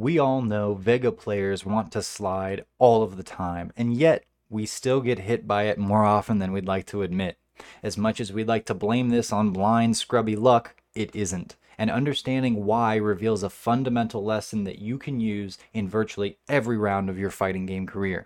We 0.00 0.18
all 0.18 0.40
know 0.40 0.72
Vega 0.72 1.12
players 1.12 1.66
want 1.66 1.92
to 1.92 2.00
slide 2.00 2.64
all 2.78 3.02
of 3.02 3.18
the 3.18 3.22
time, 3.22 3.70
and 3.76 3.94
yet 3.94 4.24
we 4.48 4.64
still 4.64 5.02
get 5.02 5.18
hit 5.18 5.46
by 5.46 5.64
it 5.64 5.76
more 5.76 6.06
often 6.06 6.38
than 6.38 6.52
we'd 6.52 6.64
like 6.64 6.86
to 6.86 7.02
admit. 7.02 7.36
As 7.82 7.98
much 7.98 8.18
as 8.18 8.32
we'd 8.32 8.48
like 8.48 8.64
to 8.64 8.74
blame 8.74 9.10
this 9.10 9.30
on 9.30 9.50
blind, 9.50 9.98
scrubby 9.98 10.36
luck, 10.36 10.74
it 10.94 11.14
isn't. 11.14 11.56
And 11.76 11.90
understanding 11.90 12.64
why 12.64 12.96
reveals 12.96 13.42
a 13.42 13.50
fundamental 13.50 14.24
lesson 14.24 14.64
that 14.64 14.78
you 14.78 14.96
can 14.96 15.20
use 15.20 15.58
in 15.74 15.86
virtually 15.86 16.38
every 16.48 16.78
round 16.78 17.10
of 17.10 17.18
your 17.18 17.28
fighting 17.28 17.66
game 17.66 17.86
career. 17.86 18.24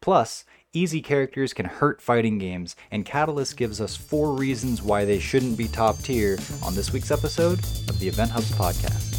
Plus, 0.00 0.46
easy 0.72 1.02
characters 1.02 1.52
can 1.52 1.66
hurt 1.66 2.00
fighting 2.00 2.38
games, 2.38 2.76
and 2.90 3.04
Catalyst 3.04 3.58
gives 3.58 3.78
us 3.78 3.94
four 3.94 4.32
reasons 4.32 4.80
why 4.80 5.04
they 5.04 5.18
shouldn't 5.18 5.58
be 5.58 5.68
top 5.68 5.98
tier 5.98 6.38
on 6.62 6.74
this 6.74 6.94
week's 6.94 7.10
episode 7.10 7.58
of 7.90 7.98
the 7.98 8.08
Event 8.08 8.30
Hubs 8.30 8.52
podcast. 8.52 9.09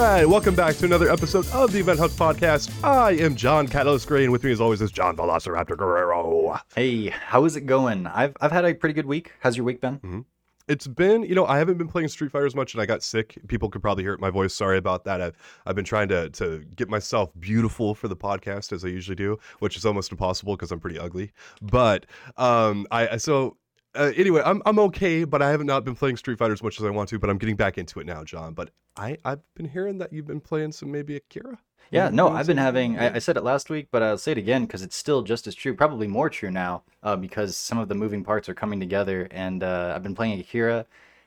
Right, 0.00 0.24
welcome 0.24 0.54
back 0.54 0.74
to 0.76 0.86
another 0.86 1.12
episode 1.12 1.46
of 1.48 1.72
the 1.72 1.78
Event 1.78 1.98
Hubs 1.98 2.16
podcast. 2.16 2.72
I 2.82 3.12
am 3.12 3.34
John 3.34 3.68
Catalyst 3.68 4.08
Gray, 4.08 4.22
and 4.22 4.32
with 4.32 4.42
me, 4.42 4.50
as 4.50 4.58
always, 4.58 4.80
is 4.80 4.90
John 4.90 5.14
Velociraptor 5.14 5.76
Guerrero. 5.76 6.58
Hey, 6.74 7.10
how 7.10 7.44
is 7.44 7.54
it 7.54 7.66
going? 7.66 8.06
I've 8.06 8.34
I've 8.40 8.50
had 8.50 8.64
a 8.64 8.72
pretty 8.72 8.94
good 8.94 9.04
week. 9.04 9.32
How's 9.40 9.58
your 9.58 9.64
week 9.64 9.82
been? 9.82 9.96
Mm-hmm. 9.98 10.20
It's 10.68 10.86
been, 10.86 11.22
you 11.24 11.34
know, 11.34 11.44
I 11.44 11.58
haven't 11.58 11.76
been 11.76 11.88
playing 11.88 12.08
Street 12.08 12.30
Fighter 12.30 12.46
as 12.46 12.54
much, 12.54 12.72
and 12.72 12.80
I 12.80 12.86
got 12.86 13.02
sick. 13.02 13.36
People 13.46 13.68
could 13.68 13.82
probably 13.82 14.02
hear 14.02 14.16
my 14.16 14.30
voice. 14.30 14.54
Sorry 14.54 14.78
about 14.78 15.04
that. 15.04 15.20
I've 15.20 15.36
I've 15.66 15.76
been 15.76 15.84
trying 15.84 16.08
to 16.08 16.30
to 16.30 16.64
get 16.76 16.88
myself 16.88 17.30
beautiful 17.38 17.94
for 17.94 18.08
the 18.08 18.16
podcast 18.16 18.72
as 18.72 18.86
I 18.86 18.88
usually 18.88 19.16
do, 19.16 19.38
which 19.58 19.76
is 19.76 19.84
almost 19.84 20.12
impossible 20.12 20.56
because 20.56 20.72
I'm 20.72 20.80
pretty 20.80 20.98
ugly. 20.98 21.30
But 21.60 22.06
um, 22.38 22.86
I 22.90 23.18
so 23.18 23.58
uh, 23.94 24.12
anyway, 24.16 24.42
I'm 24.44 24.62
I'm 24.66 24.78
okay, 24.78 25.24
but 25.24 25.42
I 25.42 25.50
haven't 25.50 25.66
not 25.66 25.84
been 25.84 25.94
playing 25.94 26.16
Street 26.16 26.38
Fighter 26.38 26.52
as 26.52 26.62
much 26.62 26.78
as 26.78 26.86
I 26.86 26.90
want 26.90 27.08
to. 27.10 27.18
But 27.18 27.30
I'm 27.30 27.38
getting 27.38 27.56
back 27.56 27.78
into 27.78 28.00
it 28.00 28.06
now, 28.06 28.24
John. 28.24 28.54
But 28.54 28.70
I 28.96 29.16
I've 29.24 29.40
been 29.54 29.68
hearing 29.68 29.98
that 29.98 30.12
you've 30.12 30.26
been 30.26 30.40
playing 30.40 30.72
some 30.72 30.90
maybe 30.92 31.16
Akira. 31.16 31.58
Yeah, 31.90 32.08
no, 32.08 32.28
I've 32.28 32.46
been 32.46 32.56
having. 32.56 32.98
I, 33.00 33.16
I, 33.16 33.18
said 33.18 33.36
it 33.36 33.42
last 33.42 33.68
week, 33.68 33.88
but 33.90 34.00
I'll 34.00 34.16
say 34.16 34.30
it 34.30 34.38
again 34.38 34.64
because 34.64 34.82
it's 34.82 34.94
still 34.94 35.22
just 35.22 35.48
as 35.48 35.56
true, 35.56 35.74
probably 35.74 36.06
more 36.06 36.30
true 36.30 36.50
now, 36.50 36.84
uh, 37.02 37.16
because 37.16 37.56
some 37.56 37.78
of 37.78 37.88
the 37.88 37.96
moving 37.96 38.22
parts 38.22 38.48
are 38.48 38.54
coming 38.54 38.78
together. 38.78 39.26
And 39.32 39.64
uh, 39.64 39.92
I've 39.96 40.02
been 40.04 40.14
playing 40.14 40.38
Akira, 40.38 40.86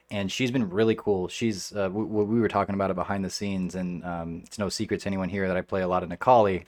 and 0.10 0.32
she's 0.32 0.52
been 0.52 0.70
really 0.70 0.96
cool. 0.96 1.28
She's 1.28 1.76
uh, 1.76 1.90
we, 1.92 2.06
we 2.06 2.40
were 2.40 2.48
talking 2.48 2.76
about 2.76 2.92
it 2.92 2.96
behind 2.96 3.26
the 3.26 3.30
scenes, 3.30 3.76
and 3.76 4.06
um, 4.06 4.44
it's 4.46 4.58
no 4.58 4.70
secret 4.70 5.02
to 5.02 5.08
anyone 5.08 5.28
here 5.28 5.50
that 5.50 5.58
I 5.58 5.62
play 5.62 5.82
a 5.82 5.88
lot 5.88 6.02
of 6.02 6.08
Necalli 6.08 6.64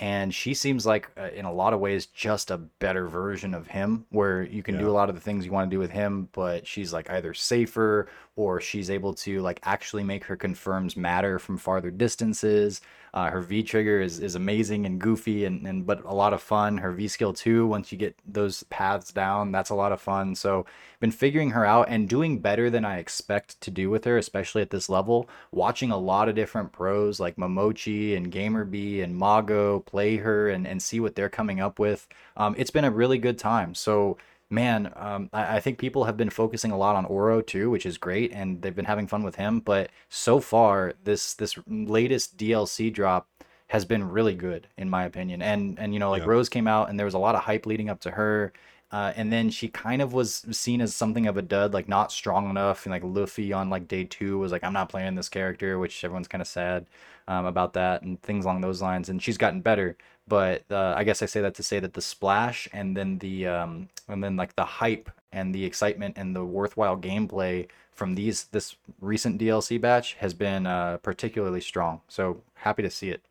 and 0.00 0.34
she 0.34 0.54
seems 0.54 0.86
like 0.86 1.10
uh, 1.18 1.28
in 1.34 1.44
a 1.44 1.52
lot 1.52 1.74
of 1.74 1.80
ways 1.80 2.06
just 2.06 2.50
a 2.50 2.56
better 2.56 3.06
version 3.06 3.52
of 3.52 3.66
him 3.66 4.06
where 4.08 4.42
you 4.42 4.62
can 4.62 4.74
yeah. 4.74 4.80
do 4.80 4.90
a 4.90 4.92
lot 4.92 5.10
of 5.10 5.14
the 5.14 5.20
things 5.20 5.44
you 5.44 5.52
want 5.52 5.70
to 5.70 5.74
do 5.74 5.78
with 5.78 5.90
him 5.90 6.28
but 6.32 6.66
she's 6.66 6.92
like 6.92 7.08
either 7.10 7.34
safer 7.34 8.08
or 8.34 8.60
she's 8.60 8.90
able 8.90 9.12
to 9.12 9.40
like 9.40 9.60
actually 9.62 10.02
make 10.02 10.24
her 10.24 10.36
confirms 10.36 10.96
matter 10.96 11.38
from 11.38 11.56
farther 11.56 11.90
distances 11.90 12.80
uh, 13.12 13.30
her 13.30 13.40
V 13.40 13.62
trigger 13.62 14.00
is, 14.00 14.20
is 14.20 14.34
amazing 14.34 14.86
and 14.86 15.00
goofy 15.00 15.44
and, 15.44 15.66
and 15.66 15.86
but 15.86 16.04
a 16.04 16.14
lot 16.14 16.32
of 16.32 16.42
fun. 16.42 16.78
Her 16.78 16.92
V 16.92 17.08
skill 17.08 17.32
too, 17.32 17.66
once 17.66 17.90
you 17.90 17.98
get 17.98 18.16
those 18.26 18.62
paths 18.64 19.12
down, 19.12 19.52
that's 19.52 19.70
a 19.70 19.74
lot 19.74 19.92
of 19.92 20.00
fun. 20.00 20.34
So 20.34 20.66
been 21.00 21.10
figuring 21.10 21.50
her 21.50 21.64
out 21.64 21.88
and 21.88 22.08
doing 22.08 22.38
better 22.40 22.70
than 22.70 22.84
I 22.84 22.98
expect 22.98 23.60
to 23.62 23.70
do 23.70 23.90
with 23.90 24.04
her, 24.04 24.18
especially 24.18 24.62
at 24.62 24.70
this 24.70 24.88
level. 24.88 25.28
Watching 25.50 25.90
a 25.90 25.98
lot 25.98 26.28
of 26.28 26.34
different 26.34 26.72
pros 26.72 27.18
like 27.18 27.36
Momochi 27.36 28.16
and 28.16 28.30
GamerBee 28.30 29.02
and 29.02 29.16
Mago 29.16 29.80
play 29.80 30.18
her 30.18 30.48
and, 30.48 30.66
and 30.66 30.82
see 30.82 31.00
what 31.00 31.14
they're 31.14 31.28
coming 31.28 31.60
up 31.60 31.78
with. 31.78 32.06
Um, 32.36 32.54
it's 32.58 32.70
been 32.70 32.84
a 32.84 32.90
really 32.90 33.18
good 33.18 33.38
time. 33.38 33.74
So 33.74 34.18
man, 34.50 34.92
um, 34.96 35.30
I, 35.32 35.56
I, 35.56 35.60
think 35.60 35.78
people 35.78 36.04
have 36.04 36.16
been 36.16 36.30
focusing 36.30 36.72
a 36.72 36.76
lot 36.76 36.96
on 36.96 37.04
Oro 37.04 37.40
too, 37.40 37.70
which 37.70 37.86
is 37.86 37.96
great, 37.96 38.32
and 38.32 38.60
they've 38.60 38.74
been 38.74 38.84
having 38.84 39.06
fun 39.06 39.22
with 39.22 39.36
him. 39.36 39.60
But 39.60 39.90
so 40.08 40.40
far, 40.40 40.94
this 41.04 41.34
this 41.34 41.56
latest 41.66 42.36
DLC 42.36 42.92
drop 42.92 43.28
has 43.68 43.84
been 43.84 44.08
really 44.10 44.34
good 44.34 44.66
in 44.76 44.90
my 44.90 45.04
opinion. 45.04 45.40
And 45.42 45.78
and 45.78 45.94
you 45.94 46.00
know, 46.00 46.10
like 46.10 46.22
yeah. 46.22 46.28
Rose 46.28 46.48
came 46.48 46.66
out, 46.66 46.90
and 46.90 46.98
there 46.98 47.06
was 47.06 47.14
a 47.14 47.18
lot 47.18 47.34
of 47.34 47.42
hype 47.42 47.66
leading 47.66 47.88
up 47.88 48.00
to 48.00 48.10
her. 48.10 48.52
Uh, 48.92 49.12
and 49.14 49.32
then 49.32 49.50
she 49.50 49.68
kind 49.68 50.02
of 50.02 50.12
was 50.12 50.44
seen 50.50 50.80
as 50.80 50.94
something 50.94 51.26
of 51.26 51.36
a 51.36 51.42
dud, 51.42 51.72
like 51.72 51.88
not 51.88 52.10
strong 52.10 52.50
enough. 52.50 52.84
And 52.84 52.92
like 52.92 53.04
Luffy 53.04 53.52
on 53.52 53.70
like 53.70 53.86
day 53.86 54.04
two 54.04 54.38
was 54.38 54.50
like, 54.50 54.64
I'm 54.64 54.72
not 54.72 54.88
playing 54.88 55.14
this 55.14 55.28
character, 55.28 55.78
which 55.78 56.02
everyone's 56.02 56.28
kind 56.28 56.42
of 56.42 56.48
sad 56.48 56.86
um, 57.28 57.46
about 57.46 57.74
that 57.74 58.02
and 58.02 58.20
things 58.22 58.44
along 58.44 58.62
those 58.62 58.82
lines. 58.82 59.08
And 59.08 59.22
she's 59.22 59.38
gotten 59.38 59.60
better 59.60 59.96
but 60.30 60.62
uh, 60.70 60.94
I 60.96 61.02
guess 61.02 61.22
I 61.22 61.26
say 61.26 61.40
that 61.40 61.56
to 61.56 61.62
say 61.64 61.80
that 61.80 61.94
the 61.94 62.00
splash 62.00 62.68
and 62.72 62.96
then 62.96 63.18
the 63.18 63.48
um, 63.48 63.88
and 64.08 64.22
then 64.22 64.36
like 64.36 64.54
the 64.54 64.64
hype 64.64 65.10
and 65.32 65.52
the 65.52 65.64
excitement 65.64 66.16
and 66.16 66.36
the 66.36 66.44
worthwhile 66.44 66.96
gameplay 66.96 67.66
from 67.92 68.14
these 68.14 68.44
this 68.44 68.76
recent 69.00 69.40
DLC 69.40 69.80
batch 69.80 70.14
has 70.14 70.32
been 70.32 70.68
uh, 70.68 70.98
particularly 70.98 71.60
strong. 71.60 72.00
So 72.06 72.42
happy 72.54 72.82
to 72.82 72.90
see 72.90 73.10
it. 73.10 73.22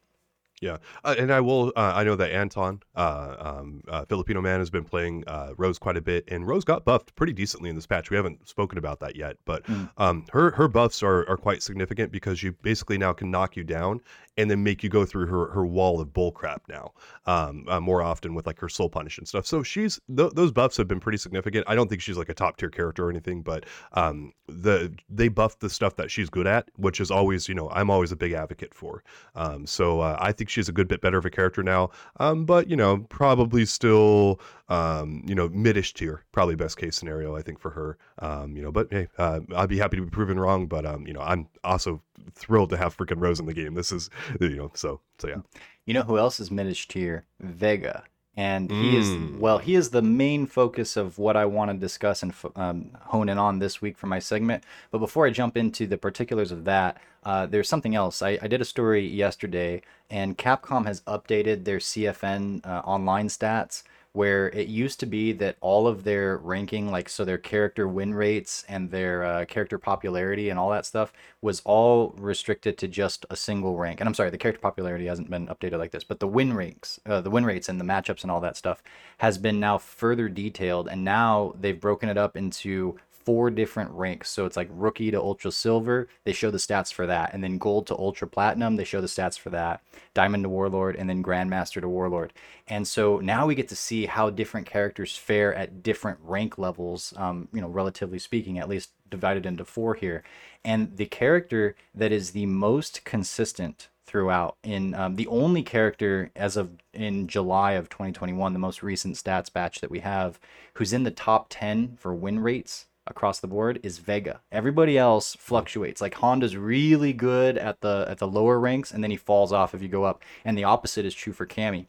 Yeah, 0.61 0.77
uh, 1.03 1.15
and 1.17 1.31
I 1.31 1.39
will. 1.39 1.71
Uh, 1.75 1.93
I 1.95 2.03
know 2.03 2.15
that 2.15 2.31
Anton, 2.31 2.81
uh, 2.95 3.35
um, 3.39 3.81
uh, 3.87 4.05
Filipino 4.05 4.41
man, 4.41 4.59
has 4.59 4.69
been 4.69 4.83
playing 4.83 5.23
uh, 5.27 5.53
Rose 5.57 5.79
quite 5.79 5.95
a 5.95 6.01
bit, 6.01 6.25
and 6.27 6.45
Rose 6.47 6.65
got 6.65 6.83
buffed 6.83 7.15
pretty 7.15 7.33
decently 7.33 7.69
in 7.69 7.75
this 7.75 7.87
patch. 7.87 8.09
We 8.09 8.17
haven't 8.17 8.47
spoken 8.47 8.77
about 8.77 8.99
that 8.99 9.15
yet, 9.15 9.37
but 9.45 9.63
mm. 9.63 9.89
um, 9.97 10.25
her 10.31 10.51
her 10.51 10.67
buffs 10.67 11.01
are, 11.01 11.27
are 11.29 11.37
quite 11.37 11.63
significant 11.63 12.11
because 12.11 12.43
you 12.43 12.51
basically 12.61 12.97
now 12.97 13.13
can 13.13 13.31
knock 13.31 13.55
you 13.55 13.63
down 13.63 14.01
and 14.39 14.49
then 14.49 14.63
make 14.63 14.83
you 14.83 14.89
go 14.89 15.05
through 15.05 15.27
her 15.27 15.51
her 15.51 15.65
wall 15.65 15.99
of 15.99 16.07
bullcrap 16.09 16.59
now, 16.69 16.93
um, 17.25 17.65
uh, 17.67 17.79
more 17.79 18.01
often 18.01 18.33
with 18.33 18.47
like 18.47 18.57
her 18.59 18.69
soul 18.69 18.89
punish 18.89 19.17
and 19.17 19.27
stuff. 19.27 19.45
So 19.45 19.63
she's 19.63 19.99
th- 20.15 20.31
those 20.31 20.53
buffs 20.53 20.77
have 20.77 20.87
been 20.87 21.01
pretty 21.01 21.17
significant. 21.17 21.65
I 21.67 21.75
don't 21.75 21.89
think 21.89 22.01
she's 22.01 22.17
like 22.17 22.29
a 22.29 22.33
top 22.33 22.55
tier 22.55 22.69
character 22.69 23.05
or 23.05 23.09
anything, 23.09 23.41
but 23.41 23.65
um, 23.93 24.31
the 24.47 24.95
they 25.09 25.27
buffed 25.27 25.59
the 25.59 25.69
stuff 25.69 25.97
that 25.97 26.09
she's 26.09 26.29
good 26.29 26.47
at, 26.47 26.69
which 26.77 27.01
is 27.01 27.11
always 27.11 27.49
you 27.49 27.55
know 27.55 27.69
I'm 27.71 27.89
always 27.89 28.13
a 28.13 28.15
big 28.15 28.31
advocate 28.31 28.73
for. 28.73 29.03
Um, 29.35 29.67
so 29.67 30.01
I 30.01 30.31
think 30.31 30.49
she's 30.49 30.69
a 30.69 30.73
good 30.73 30.87
bit 30.87 31.01
better 31.01 31.17
of 31.17 31.25
a 31.25 31.29
character 31.29 31.61
now. 31.61 31.89
Um, 32.17 32.45
but 32.45 32.69
you 32.69 32.77
know, 32.77 32.99
probably 33.09 33.65
still 33.65 34.39
um, 34.69 35.23
you 35.25 35.35
know, 35.35 35.49
midish 35.49 35.93
tier, 35.93 36.23
probably 36.31 36.55
best 36.55 36.77
case 36.77 36.95
scenario, 36.95 37.35
I 37.35 37.41
think 37.41 37.59
for 37.59 37.71
her. 37.71 37.97
Um, 38.19 38.55
you 38.55 38.61
know, 38.61 38.71
but 38.71 38.87
hey, 38.91 39.07
uh, 39.17 39.41
I'd 39.55 39.69
be 39.69 39.77
happy 39.77 39.97
to 39.97 40.03
be 40.03 40.09
proven 40.09 40.39
wrong. 40.39 40.67
But 40.67 40.85
um, 40.85 41.05
you 41.07 41.13
know, 41.13 41.21
I'm 41.21 41.47
also 41.63 42.01
thrilled 42.33 42.69
to 42.69 42.77
have 42.77 42.95
freaking 42.95 43.19
Rose 43.19 43.39
in 43.39 43.45
the 43.45 43.53
game. 43.53 43.73
This 43.73 43.91
is, 43.91 44.09
you 44.39 44.55
know, 44.55 44.71
so 44.75 45.01
so 45.17 45.27
yeah. 45.27 45.41
You 45.85 45.93
know 45.93 46.03
who 46.03 46.17
else 46.17 46.39
is 46.39 46.49
midish 46.49 46.87
tier? 46.87 47.25
Vega 47.39 48.03
and 48.39 48.71
he 48.71 48.93
mm. 48.93 48.99
is 48.99 49.39
well 49.39 49.57
he 49.57 49.75
is 49.75 49.89
the 49.89 50.01
main 50.01 50.45
focus 50.45 50.95
of 50.95 51.17
what 51.17 51.35
i 51.35 51.45
want 51.45 51.69
to 51.69 51.75
discuss 51.77 52.23
and 52.23 52.33
um, 52.55 52.89
hone 53.01 53.27
in 53.27 53.37
on 53.37 53.59
this 53.59 53.81
week 53.81 53.97
for 53.97 54.07
my 54.07 54.17
segment 54.17 54.63
but 54.91 54.99
before 54.99 55.25
i 55.25 55.29
jump 55.29 55.57
into 55.57 55.85
the 55.85 55.97
particulars 55.97 56.51
of 56.51 56.63
that 56.63 56.97
uh, 57.25 57.45
there's 57.45 57.67
something 57.67 57.95
else 57.95 58.21
I, 58.21 58.39
I, 58.41 58.47
did 58.47 58.61
a 58.61 58.65
story 58.65 59.05
yesterday 59.05 59.81
and 60.09 60.37
capcom 60.37 60.85
has 60.85 61.01
updated 61.01 61.65
their 61.65 61.79
cfn 61.79 62.65
uh, 62.65 62.79
online 62.85 63.27
stats 63.27 63.83
where 64.13 64.49
it 64.49 64.67
used 64.67 64.99
to 64.99 65.05
be 65.05 65.31
that 65.33 65.55
all 65.61 65.87
of 65.87 66.03
their 66.03 66.37
ranking, 66.37 66.89
like 66.89 67.07
so 67.07 67.23
their 67.23 67.37
character 67.37 67.87
win 67.87 68.13
rates 68.13 68.65
and 68.67 68.89
their 68.89 69.23
uh, 69.23 69.45
character 69.45 69.77
popularity 69.77 70.49
and 70.49 70.59
all 70.59 70.69
that 70.71 70.85
stuff, 70.85 71.13
was 71.41 71.61
all 71.63 72.15
restricted 72.17 72.77
to 72.77 72.87
just 72.87 73.25
a 73.29 73.35
single 73.35 73.77
rank. 73.77 73.99
And 73.99 74.07
I'm 74.07 74.15
sorry, 74.15 74.31
the 74.31 74.37
character 74.37 74.61
popularity 74.61 75.05
hasn't 75.05 75.29
been 75.29 75.47
updated 75.47 75.77
like 75.77 75.91
this, 75.91 76.03
but 76.03 76.19
the 76.19 76.27
win 76.27 76.53
ranks, 76.53 76.99
uh, 77.05 77.21
the 77.21 77.29
win 77.29 77.45
rates 77.45 77.69
and 77.69 77.79
the 77.79 77.85
matchups 77.85 78.23
and 78.23 78.31
all 78.31 78.41
that 78.41 78.57
stuff 78.57 78.81
has 79.19 79.37
been 79.37 79.59
now 79.59 79.77
further 79.77 80.27
detailed. 80.27 80.87
And 80.87 81.03
now 81.03 81.53
they've 81.59 81.79
broken 81.79 82.09
it 82.09 82.17
up 82.17 82.35
into 82.35 82.97
four 83.29 83.51
different 83.51 83.91
ranks. 83.91 84.27
So 84.31 84.47
it's 84.47 84.57
like 84.57 84.69
rookie 84.71 85.11
to 85.11 85.21
ultra 85.21 85.51
silver, 85.51 86.07
they 86.23 86.33
show 86.33 86.49
the 86.49 86.57
stats 86.57 86.91
for 86.91 87.05
that. 87.05 87.31
And 87.31 87.43
then 87.43 87.59
gold 87.59 87.85
to 87.85 87.95
ultra 87.95 88.27
platinum, 88.27 88.75
they 88.75 88.83
show 88.83 89.01
the 89.01 89.07
stats 89.07 89.37
for 89.37 89.51
that. 89.51 89.83
Diamond 90.15 90.45
to 90.45 90.49
warlord, 90.49 90.95
and 90.95 91.07
then 91.07 91.21
grandmaster 91.23 91.79
to 91.79 91.87
warlord. 91.87 92.33
And 92.67 92.87
so 92.87 93.19
now 93.19 93.45
we 93.45 93.53
get 93.53 93.69
to 93.69 93.75
see 93.75 94.07
how 94.07 94.31
different 94.31 94.65
characters 94.65 95.15
fare 95.15 95.53
at 95.53 95.83
different 95.83 96.17
rank 96.23 96.57
levels, 96.57 97.13
um, 97.17 97.47
you 97.53 97.61
know, 97.61 97.67
relatively 97.67 98.17
speaking, 98.17 98.57
at 98.57 98.67
least 98.67 98.89
divided 99.11 99.45
into 99.45 99.63
four 99.63 99.93
here. 99.93 100.23
And 100.65 100.97
the 100.97 101.05
character 101.05 101.75
that 101.93 102.11
is 102.11 102.31
the 102.31 102.47
most 102.47 103.05
consistent 103.05 103.89
throughout 104.05 104.57
in 104.63 104.95
um, 104.95 105.17
the 105.17 105.27
only 105.27 105.61
character 105.61 106.31
as 106.35 106.57
of 106.57 106.71
in 106.93 107.27
july 107.27 107.73
of 107.73 107.89
2021 107.89 108.53
the 108.53 108.57
most 108.57 108.81
recent 108.81 109.15
stats 109.15 109.53
batch 109.53 109.81
that 109.81 109.91
we 109.91 109.99
have 109.99 110.39
who's 110.73 110.91
in 110.91 111.03
the 111.03 111.11
top 111.11 111.45
10 111.51 111.95
for 111.95 112.11
win 112.11 112.39
rates 112.39 112.87
across 113.09 113.39
the 113.39 113.47
board 113.47 113.79
is 113.83 113.97
Vega. 113.97 114.41
Everybody 114.51 114.97
else 114.97 115.35
fluctuates. 115.35 116.01
Like 116.01 116.15
Honda's 116.15 116.55
really 116.55 117.13
good 117.13 117.57
at 117.57 117.81
the 117.81 118.05
at 118.07 118.19
the 118.19 118.27
lower 118.27 118.59
ranks, 118.59 118.91
and 118.91 119.03
then 119.03 119.11
he 119.11 119.17
falls 119.17 119.51
off 119.51 119.73
if 119.73 119.81
you 119.81 119.87
go 119.87 120.03
up. 120.03 120.21
And 120.45 120.57
the 120.57 120.63
opposite 120.63 121.05
is 121.05 121.13
true 121.13 121.33
for 121.33 121.45
Cammy. 121.45 121.87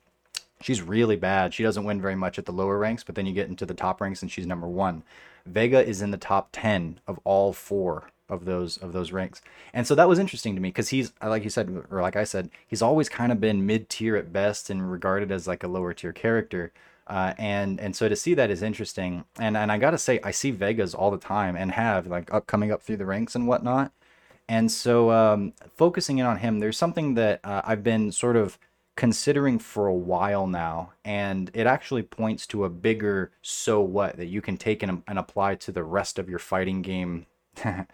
She's 0.63 0.83
really 0.83 1.17
bad. 1.17 1.55
She 1.55 1.63
doesn't 1.63 1.85
win 1.85 2.01
very 2.01 2.17
much 2.17 2.39
at 2.39 2.45
the 2.45 2.53
lower 2.53 2.79
ranks, 2.79 3.03
but 3.03 3.15
then 3.15 3.27
you 3.27 3.33
get 3.33 3.49
into 3.49 3.65
the 3.65 3.75
top 3.75 4.01
ranks 4.01 4.21
and 4.21 4.31
she's 4.31 4.47
number 4.47 4.69
one. 4.69 5.03
Vega 5.47 5.85
is 5.85 6.03
in 6.03 6.11
the 6.11 6.19
top 6.19 6.51
ten 6.53 7.01
of 7.07 7.19
all 7.25 7.53
four 7.53 8.11
of 8.29 8.45
those 8.45 8.77
of 8.77 8.93
those 8.93 9.13
ranks. 9.13 9.43
And 9.73 9.87
so 9.87 9.95
that 9.95 10.09
was 10.09 10.19
interesting 10.19 10.55
to 10.55 10.61
me 10.61 10.69
because 10.69 10.91
he's 10.91 11.13
like 11.23 11.45
you 11.45 11.51
said 11.51 11.85
or 11.91 12.01
like 12.03 12.17
I 12.17 12.25
said, 12.25 12.51
he's 12.67 12.83
always 12.83 13.09
kind 13.09 13.33
of 13.33 13.41
been 13.41 13.67
mid 13.67 13.89
tier 13.89 14.17
at 14.17 14.33
best 14.33 14.71
and 14.71 14.91
regarded 14.91 15.33
as 15.33 15.49
like 15.49 15.65
a 15.65 15.69
lower 15.69 15.93
tier 15.93 16.13
character. 16.13 16.73
Uh, 17.07 17.35
and 17.39 17.81
and 17.81 17.97
so 17.97 18.09
to 18.09 18.17
see 18.17 18.35
that 18.35 18.51
is 18.51 18.63
interesting. 18.63 19.25
And 19.39 19.57
and 19.57 19.73
I 19.73 19.79
gotta 19.79 19.99
say, 19.99 20.21
I 20.23 20.31
see 20.31 20.51
Vegas 20.51 20.95
all 20.95 21.11
the 21.11 21.19
time 21.19 21.57
and 21.57 21.73
have 21.73 22.07
like 22.07 22.33
up 22.33 22.47
coming 22.47 22.71
up 22.71 22.83
through 22.83 22.99
the 22.99 23.07
ranks 23.07 23.35
and 23.35 23.47
whatnot. 23.47 23.93
And 24.49 24.71
so 24.71 25.11
um, 25.13 25.53
focusing 25.77 26.19
in 26.19 26.27
on 26.27 26.39
him, 26.39 26.59
there's 26.59 26.77
something 26.77 27.15
that 27.15 27.41
uh, 27.45 27.63
I've 27.65 27.85
been 27.85 28.11
sort 28.11 28.37
of 28.37 28.59
considering 28.97 29.59
for 29.59 29.87
a 29.87 29.95
while 29.95 30.47
now, 30.47 30.93
and 31.05 31.51
it 31.55 31.67
actually 31.67 32.03
points 32.03 32.47
to 32.49 32.65
a 32.65 32.69
bigger 32.69 33.31
so 33.43 33.81
what 33.81 34.17
that 34.17 34.27
you 34.27 34.43
can 34.43 34.57
take 34.57 34.83
and, 34.83 35.03
and 35.07 35.19
apply 35.19 35.55
to 35.55 35.73
the 35.73 35.85
rest 35.85 36.19
of 36.19 36.29
your 36.29 36.39
fighting 36.39 36.83
game 36.83 37.27
uh, 37.65 37.85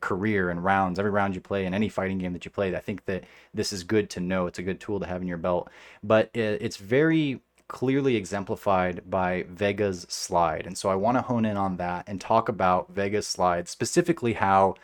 career 0.00 0.50
and 0.50 0.62
rounds, 0.62 0.98
every 0.98 1.10
round 1.10 1.34
you 1.34 1.40
play 1.40 1.64
in 1.64 1.72
any 1.72 1.88
fighting 1.88 2.18
game 2.18 2.32
that 2.32 2.44
you 2.44 2.50
play. 2.50 2.74
I 2.74 2.80
think 2.80 3.04
that 3.06 3.24
this 3.54 3.72
is 3.72 3.84
good 3.84 4.10
to 4.10 4.20
know. 4.20 4.46
It's 4.46 4.58
a 4.58 4.62
good 4.62 4.80
tool 4.80 5.00
to 5.00 5.06
have 5.06 5.22
in 5.22 5.28
your 5.28 5.38
belt, 5.38 5.70
but 6.02 6.28
it, 6.34 6.60
it's 6.60 6.76
very 6.76 7.40
clearly 7.70 8.16
exemplified 8.16 9.08
by 9.08 9.44
Vega's 9.48 10.04
slide. 10.08 10.66
And 10.66 10.76
so 10.76 10.90
I 10.90 10.96
want 10.96 11.16
to 11.16 11.22
hone 11.22 11.44
in 11.44 11.56
on 11.56 11.76
that 11.76 12.04
and 12.08 12.20
talk 12.20 12.48
about 12.48 12.92
Vega's 12.92 13.28
slide, 13.28 13.68
specifically 13.68 14.32
how 14.32 14.74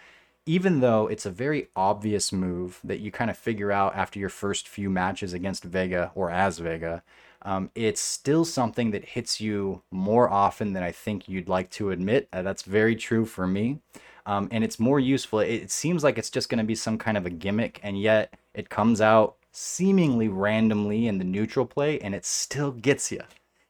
even 0.46 0.78
though 0.78 1.08
it's 1.08 1.26
a 1.26 1.30
very 1.30 1.66
obvious 1.74 2.32
move 2.32 2.78
that 2.84 3.00
you 3.00 3.10
kind 3.10 3.28
of 3.28 3.36
figure 3.36 3.72
out 3.72 3.96
after 3.96 4.20
your 4.20 4.28
first 4.28 4.68
few 4.68 4.88
matches 4.88 5.32
against 5.32 5.64
Vega 5.64 6.12
or 6.14 6.30
as 6.30 6.60
Vega, 6.60 7.02
um, 7.42 7.70
it's 7.74 8.00
still 8.00 8.44
something 8.44 8.92
that 8.92 9.04
hits 9.04 9.40
you 9.40 9.82
more 9.90 10.30
often 10.30 10.72
than 10.72 10.84
I 10.84 10.92
think 10.92 11.28
you'd 11.28 11.48
like 11.48 11.70
to 11.72 11.90
admit. 11.90 12.28
Uh, 12.32 12.42
that's 12.42 12.62
very 12.62 12.94
true 12.94 13.26
for 13.26 13.48
me. 13.48 13.80
Um, 14.26 14.48
and 14.52 14.62
it's 14.62 14.78
more 14.78 15.00
useful. 15.00 15.40
It, 15.40 15.54
it 15.54 15.70
seems 15.72 16.04
like 16.04 16.18
it's 16.18 16.30
just 16.30 16.48
going 16.48 16.58
to 16.58 16.64
be 16.64 16.76
some 16.76 16.98
kind 16.98 17.16
of 17.16 17.26
a 17.26 17.30
gimmick, 17.30 17.80
and 17.82 18.00
yet 18.00 18.34
it 18.54 18.68
comes 18.68 19.00
out 19.00 19.36
seemingly 19.56 20.28
randomly 20.28 21.06
in 21.06 21.18
the 21.18 21.24
neutral 21.24 21.64
play, 21.64 21.98
and 22.00 22.14
it 22.14 22.24
still 22.24 22.72
gets 22.72 23.10
you 23.10 23.22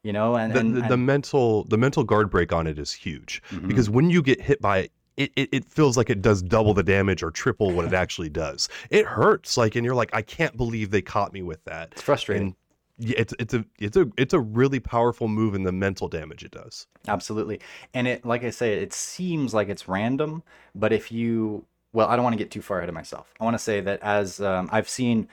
you 0.02 0.12
know 0.12 0.36
and 0.36 0.52
the, 0.52 0.60
and, 0.60 0.76
the, 0.76 0.92
and, 0.92 1.06
mental 1.06 1.64
the 1.64 1.76
mental 1.76 2.04
guard 2.04 2.30
break 2.30 2.52
on 2.52 2.66
it 2.66 2.78
is 2.78 2.92
huge 2.92 3.42
mm-hmm. 3.50 3.66
because 3.66 3.90
when 3.90 4.08
you 4.08 4.22
get 4.22 4.40
hit 4.40 4.60
by 4.60 4.78
it 4.78 4.92
it, 5.16 5.32
it, 5.34 5.48
it 5.50 5.64
feels 5.64 5.96
like 5.96 6.10
it 6.10 6.20
does 6.22 6.42
double 6.42 6.74
the 6.74 6.82
damage 6.82 7.22
or 7.22 7.30
triple 7.30 7.72
what 7.72 7.86
it 7.86 7.94
actually 8.02 8.28
does. 8.28 8.68
It 8.90 9.06
hurts, 9.06 9.56
like, 9.56 9.74
and 9.74 9.82
you're 9.82 9.94
like, 9.94 10.10
I 10.12 10.20
can't 10.20 10.54
believe 10.58 10.90
they 10.90 11.00
caught 11.00 11.32
me 11.32 11.40
with 11.40 11.64
that. 11.64 11.88
It's 11.92 12.02
frustrating. 12.02 12.48
And 12.48 12.54
yeah, 12.98 13.16
it's 13.18 13.34
it's 13.38 13.54
a 13.54 13.64
it's 13.78 13.96
a 13.96 14.06
it's 14.16 14.34
a 14.34 14.40
really 14.40 14.80
powerful 14.80 15.28
move 15.28 15.54
in 15.54 15.62
the 15.62 15.72
mental 15.72 16.08
damage 16.08 16.44
it 16.44 16.50
does. 16.50 16.86
Absolutely, 17.08 17.60
and 17.92 18.06
it 18.06 18.24
like 18.24 18.44
I 18.44 18.50
say, 18.50 18.74
it 18.74 18.92
seems 18.92 19.52
like 19.52 19.68
it's 19.68 19.88
random, 19.88 20.42
but 20.74 20.92
if 20.92 21.12
you 21.12 21.64
well, 21.92 22.08
I 22.08 22.16
don't 22.16 22.22
want 22.22 22.34
to 22.34 22.38
get 22.38 22.50
too 22.50 22.62
far 22.62 22.78
ahead 22.78 22.88
of 22.88 22.94
myself. 22.94 23.32
I 23.40 23.44
want 23.44 23.54
to 23.54 23.62
say 23.62 23.80
that 23.80 24.02
as 24.02 24.40
um, 24.40 24.68
I've 24.72 24.88
seen 24.88 25.28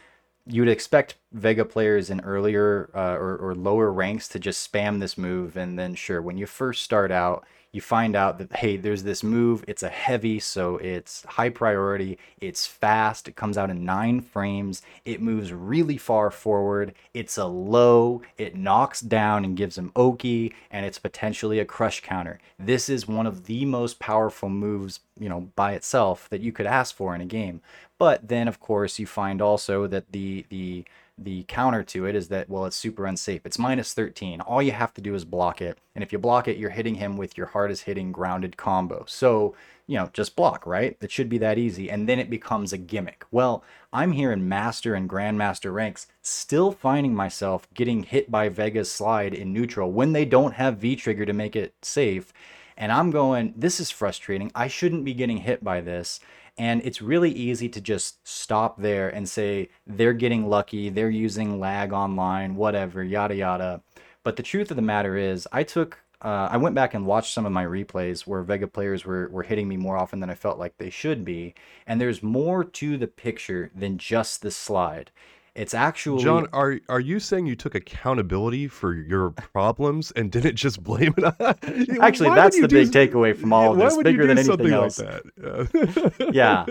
you 0.46 0.62
would 0.62 0.70
expect 0.70 1.16
Vega 1.32 1.66
players 1.66 2.10
in 2.10 2.20
earlier 2.22 2.90
uh, 2.94 3.16
or, 3.16 3.38
or 3.38 3.56
lower 3.56 3.92
ranks 3.92 4.28
to 4.30 4.40
just 4.40 4.72
spam 4.72 5.00
this 5.00 5.18
move, 5.18 5.56
and 5.56 5.80
then 5.80 5.96
sure, 5.96 6.22
when 6.22 6.38
you 6.38 6.46
first 6.46 6.84
start 6.84 7.12
out, 7.12 7.46
you 7.74 7.82
find 7.82 8.16
out 8.16 8.38
that 8.38 8.56
hey 8.56 8.78
there's 8.78 9.04
this 9.04 9.24
move 9.24 9.66
it's 9.68 9.84
a 9.84 9.90
heavy 9.90 10.40
so 10.40 10.78
it's 10.78 11.24
high 11.24 11.50
priority 11.50 12.18
it's 12.40 12.66
fast 12.66 13.28
it 13.28 13.36
comes 13.36 13.58
out 13.58 13.70
in 13.70 13.84
nine 13.84 14.22
frames 14.22 14.82
it 15.04 15.22
moves 15.22 15.52
really 15.52 15.98
far 15.98 16.30
forward 16.30 16.94
it's 17.14 17.38
a 17.38 17.46
low 17.46 18.22
it 18.38 18.56
knocks 18.56 19.02
down 19.02 19.44
and 19.44 19.58
gives 19.58 19.78
him 19.78 19.92
oki 19.96 20.54
and 20.72 20.86
it's 20.86 21.00
potentially 21.00 21.60
a 21.60 21.66
crush 21.66 22.02
counter. 22.02 22.40
This 22.60 22.90
is 22.90 23.08
one 23.08 23.26
of 23.26 23.46
the 23.46 23.66
most 23.66 24.00
powerful 24.00 24.50
moves 24.50 25.00
you 25.20 25.28
know 25.28 25.50
by 25.56 25.74
itself 25.74 26.30
that 26.30 26.42
you 26.42 26.52
could 26.52 26.66
ask 26.68 26.96
for 26.96 27.16
in 27.16 27.22
a 27.22 27.26
game 27.26 27.62
but 28.04 28.28
then 28.28 28.50
of 28.50 28.60
course 28.60 29.00
you 29.00 29.08
find 29.08 29.42
also 29.42 29.88
that 29.88 30.12
the 30.12 30.46
the 30.50 30.84
the 31.18 31.46
counter 31.48 31.84
to 31.84 32.06
it 32.06 32.16
is 32.16 32.28
that 32.28 32.50
well 32.50 32.66
it's 32.66 32.76
super 32.76 33.06
unsafe. 33.06 33.46
It's 33.46 33.58
minus 33.58 33.94
13 33.94 34.42
all 34.42 34.62
you 34.62 34.74
have 34.74 34.94
to 34.96 35.02
do 35.02 35.16
is 35.16 35.24
block 35.24 35.62
it. 35.62 35.78
And 35.96 36.04
if 36.04 36.12
you 36.12 36.20
block 36.20 36.50
it 36.50 36.58
you're 36.58 36.78
hitting 36.78 36.96
him 36.96 37.16
with 37.16 37.38
your 37.38 37.48
hardest 37.48 37.84
hitting 37.84 38.12
grounded 38.12 38.58
combo. 38.58 39.06
So 39.08 39.56
you 39.88 39.98
know 39.98 40.10
just 40.12 40.36
block 40.36 40.66
right? 40.66 40.98
It 41.00 41.12
should 41.12 41.30
be 41.30 41.38
that 41.38 41.58
easy. 41.58 41.90
And 41.90 42.10
then 42.10 42.20
it 42.20 42.30
becomes 42.30 42.74
a 42.74 42.78
gimmick. 42.78 43.24
Well 43.32 43.64
i'm 43.94 44.12
here 44.12 44.34
in 44.34 44.50
master 44.50 44.96
and 44.96 45.10
grandmaster 45.10 45.74
ranks 45.74 46.08
still 46.22 46.74
finding 46.74 47.16
myself 47.16 47.70
getting 47.74 48.04
hit 48.04 48.30
by 48.30 48.50
vega's 48.50 48.92
slide 48.92 49.34
in 49.34 49.54
neutral 49.54 49.94
when 49.94 50.12
they 50.12 50.26
don't 50.26 50.56
have 50.56 50.80
v 50.80 50.98
trigger 50.98 51.26
to 51.26 51.32
make 51.32 51.56
it 51.56 51.74
safe. 51.82 52.34
And 52.76 52.92
i'm 52.92 53.12
going 53.12 53.54
this 53.56 53.80
is 53.80 53.92
frustrating. 53.92 54.52
I 54.54 54.68
shouldn't 54.68 55.06
be 55.06 55.14
getting 55.14 55.38
hit 55.38 55.64
by 55.64 55.80
this 55.80 56.20
and 56.58 56.82
it's 56.86 57.02
really 57.02 57.32
easy 57.32 57.70
to 57.70 57.82
just 57.82 58.26
stop 58.28 58.80
there 58.80 59.10
and 59.10 59.28
say 59.28 59.70
they're 59.88 60.14
getting 60.14 60.48
lucky, 60.48 60.90
they're 60.90 61.10
using 61.10 61.60
lag 61.60 61.94
online, 61.94 62.56
whatever, 62.56 63.04
yada 63.04 63.36
yada. 63.36 63.82
But 64.24 64.36
the 64.36 64.44
truth 64.44 64.72
of 64.72 64.78
the 64.78 64.82
matter 64.82 65.18
is, 65.18 65.48
I 65.52 65.64
took 65.64 66.00
uh, 66.24 66.48
I 66.50 66.58
went 66.58 66.74
back 66.74 66.94
and 66.94 67.06
watched 67.06 67.34
some 67.34 67.46
of 67.46 67.52
my 67.52 67.66
replays 67.66 68.22
where 68.22 68.44
Vega 68.44 68.68
players 68.68 69.04
were, 69.04 69.28
were 69.28 69.44
hitting 69.44 69.68
me 69.68 69.76
more 69.76 69.98
often 69.98 70.22
than 70.22 70.30
I 70.30 70.36
felt 70.36 70.58
like 70.58 70.78
they 70.78 70.90
should 70.90 71.26
be. 71.26 71.54
And 71.86 72.00
there's 72.00 72.24
more 72.24 72.64
to 72.64 72.98
the 72.98 73.08
picture 73.08 73.72
than 73.76 73.98
just 73.98 74.42
the 74.42 74.52
slide. 74.52 75.12
It's 75.56 75.76
actually 75.76 76.24
John. 76.24 76.48
Are 76.52 76.80
are 76.90 77.00
you 77.00 77.20
saying 77.20 77.46
you 77.46 77.56
took 77.56 77.76
accountability 77.76 78.68
for 78.68 78.96
your 78.96 79.30
problems 79.30 80.12
and 80.12 80.32
didn't 80.32 80.56
just 80.56 80.82
blame 80.82 81.14
it? 81.16 81.24
on... 81.24 81.34
actually, 82.02 82.30
why 82.30 82.36
that's 82.36 82.60
the 82.60 82.68
big 82.68 82.90
takeaway 82.90 83.36
from 83.36 83.54
all 83.54 83.74
of 83.74 83.78
this. 83.78 83.96
Bigger 84.02 84.26
than 84.26 84.40
anything 84.40 84.74
else. 84.74 85.00
Like 85.00 85.24
yeah. 85.38 86.32
yeah, 86.32 86.66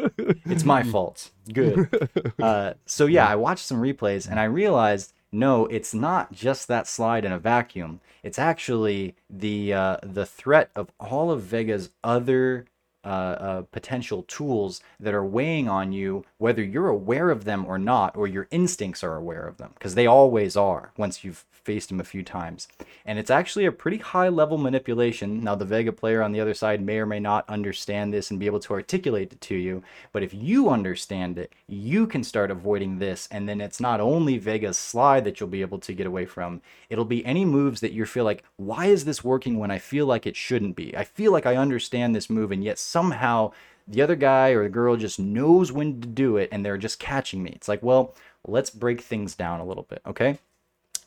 it's 0.46 0.64
my 0.64 0.82
fault. 0.82 1.30
Good. 1.52 1.88
Uh, 2.42 2.74
so 2.86 3.06
yeah, 3.06 3.26
I 3.26 3.36
watched 3.36 3.64
some 3.64 3.80
replays 3.80 4.28
and 4.28 4.40
I 4.40 4.44
realized 4.44 5.12
no, 5.30 5.66
it's 5.66 5.94
not 5.94 6.32
just 6.32 6.66
that 6.68 6.86
slide 6.88 7.24
in 7.24 7.32
a 7.32 7.38
vacuum. 7.38 8.00
It's 8.22 8.38
actually 8.38 9.14
the 9.30 9.72
uh, 9.72 9.96
the 10.02 10.26
threat 10.26 10.70
of 10.74 10.90
all 10.98 11.30
of 11.30 11.42
Vega's 11.42 11.90
other 12.02 12.66
uh, 13.04 13.08
uh, 13.08 13.62
potential 13.72 14.22
tools 14.24 14.80
that 15.00 15.14
are 15.14 15.24
weighing 15.24 15.68
on 15.68 15.92
you, 15.92 16.24
whether 16.38 16.62
you're 16.62 16.88
aware 16.88 17.30
of 17.30 17.44
them 17.44 17.64
or 17.66 17.78
not, 17.78 18.16
or 18.16 18.26
your 18.26 18.48
instincts 18.50 19.02
are 19.02 19.16
aware 19.16 19.46
of 19.46 19.56
them, 19.58 19.72
because 19.74 19.94
they 19.94 20.06
always 20.06 20.56
are 20.56 20.92
once 20.96 21.24
you've 21.24 21.44
faced 21.64 21.90
him 21.90 22.00
a 22.00 22.04
few 22.04 22.22
times. 22.22 22.68
And 23.04 23.18
it's 23.18 23.30
actually 23.30 23.66
a 23.66 23.72
pretty 23.72 23.98
high 23.98 24.28
level 24.28 24.58
manipulation. 24.58 25.42
Now, 25.42 25.54
the 25.54 25.64
Vega 25.64 25.92
player 25.92 26.22
on 26.22 26.32
the 26.32 26.40
other 26.40 26.54
side 26.54 26.82
may 26.82 26.98
or 26.98 27.06
may 27.06 27.20
not 27.20 27.48
understand 27.48 28.12
this 28.12 28.30
and 28.30 28.40
be 28.40 28.46
able 28.46 28.60
to 28.60 28.72
articulate 28.72 29.32
it 29.32 29.40
to 29.42 29.54
you, 29.54 29.82
but 30.12 30.22
if 30.22 30.34
you 30.34 30.70
understand 30.70 31.38
it, 31.38 31.52
you 31.66 32.06
can 32.06 32.24
start 32.24 32.50
avoiding 32.50 32.98
this. 32.98 33.28
And 33.30 33.48
then 33.48 33.60
it's 33.60 33.80
not 33.80 34.00
only 34.00 34.38
Vega's 34.38 34.76
slide 34.76 35.24
that 35.24 35.40
you'll 35.40 35.48
be 35.48 35.62
able 35.62 35.78
to 35.80 35.92
get 35.92 36.06
away 36.06 36.26
from, 36.26 36.62
it'll 36.90 37.04
be 37.04 37.24
any 37.24 37.44
moves 37.44 37.80
that 37.80 37.92
you 37.92 38.04
feel 38.06 38.24
like, 38.24 38.44
why 38.56 38.86
is 38.86 39.04
this 39.04 39.24
working 39.24 39.58
when 39.58 39.70
I 39.70 39.78
feel 39.78 40.06
like 40.06 40.26
it 40.26 40.36
shouldn't 40.36 40.76
be? 40.76 40.96
I 40.96 41.04
feel 41.04 41.32
like 41.32 41.46
I 41.46 41.56
understand 41.56 42.14
this 42.14 42.30
move, 42.30 42.52
and 42.52 42.62
yet 42.64 42.78
somehow 42.78 43.52
the 43.86 44.02
other 44.02 44.16
guy 44.16 44.50
or 44.50 44.64
the 44.64 44.68
girl 44.68 44.96
just 44.96 45.18
knows 45.18 45.72
when 45.72 46.00
to 46.00 46.08
do 46.08 46.36
it 46.36 46.48
and 46.52 46.64
they're 46.64 46.78
just 46.78 46.98
catching 46.98 47.42
me. 47.42 47.50
It's 47.50 47.68
like, 47.68 47.82
well, 47.82 48.14
let's 48.46 48.70
break 48.70 49.00
things 49.00 49.34
down 49.34 49.60
a 49.60 49.64
little 49.64 49.84
bit, 49.84 50.02
okay? 50.06 50.38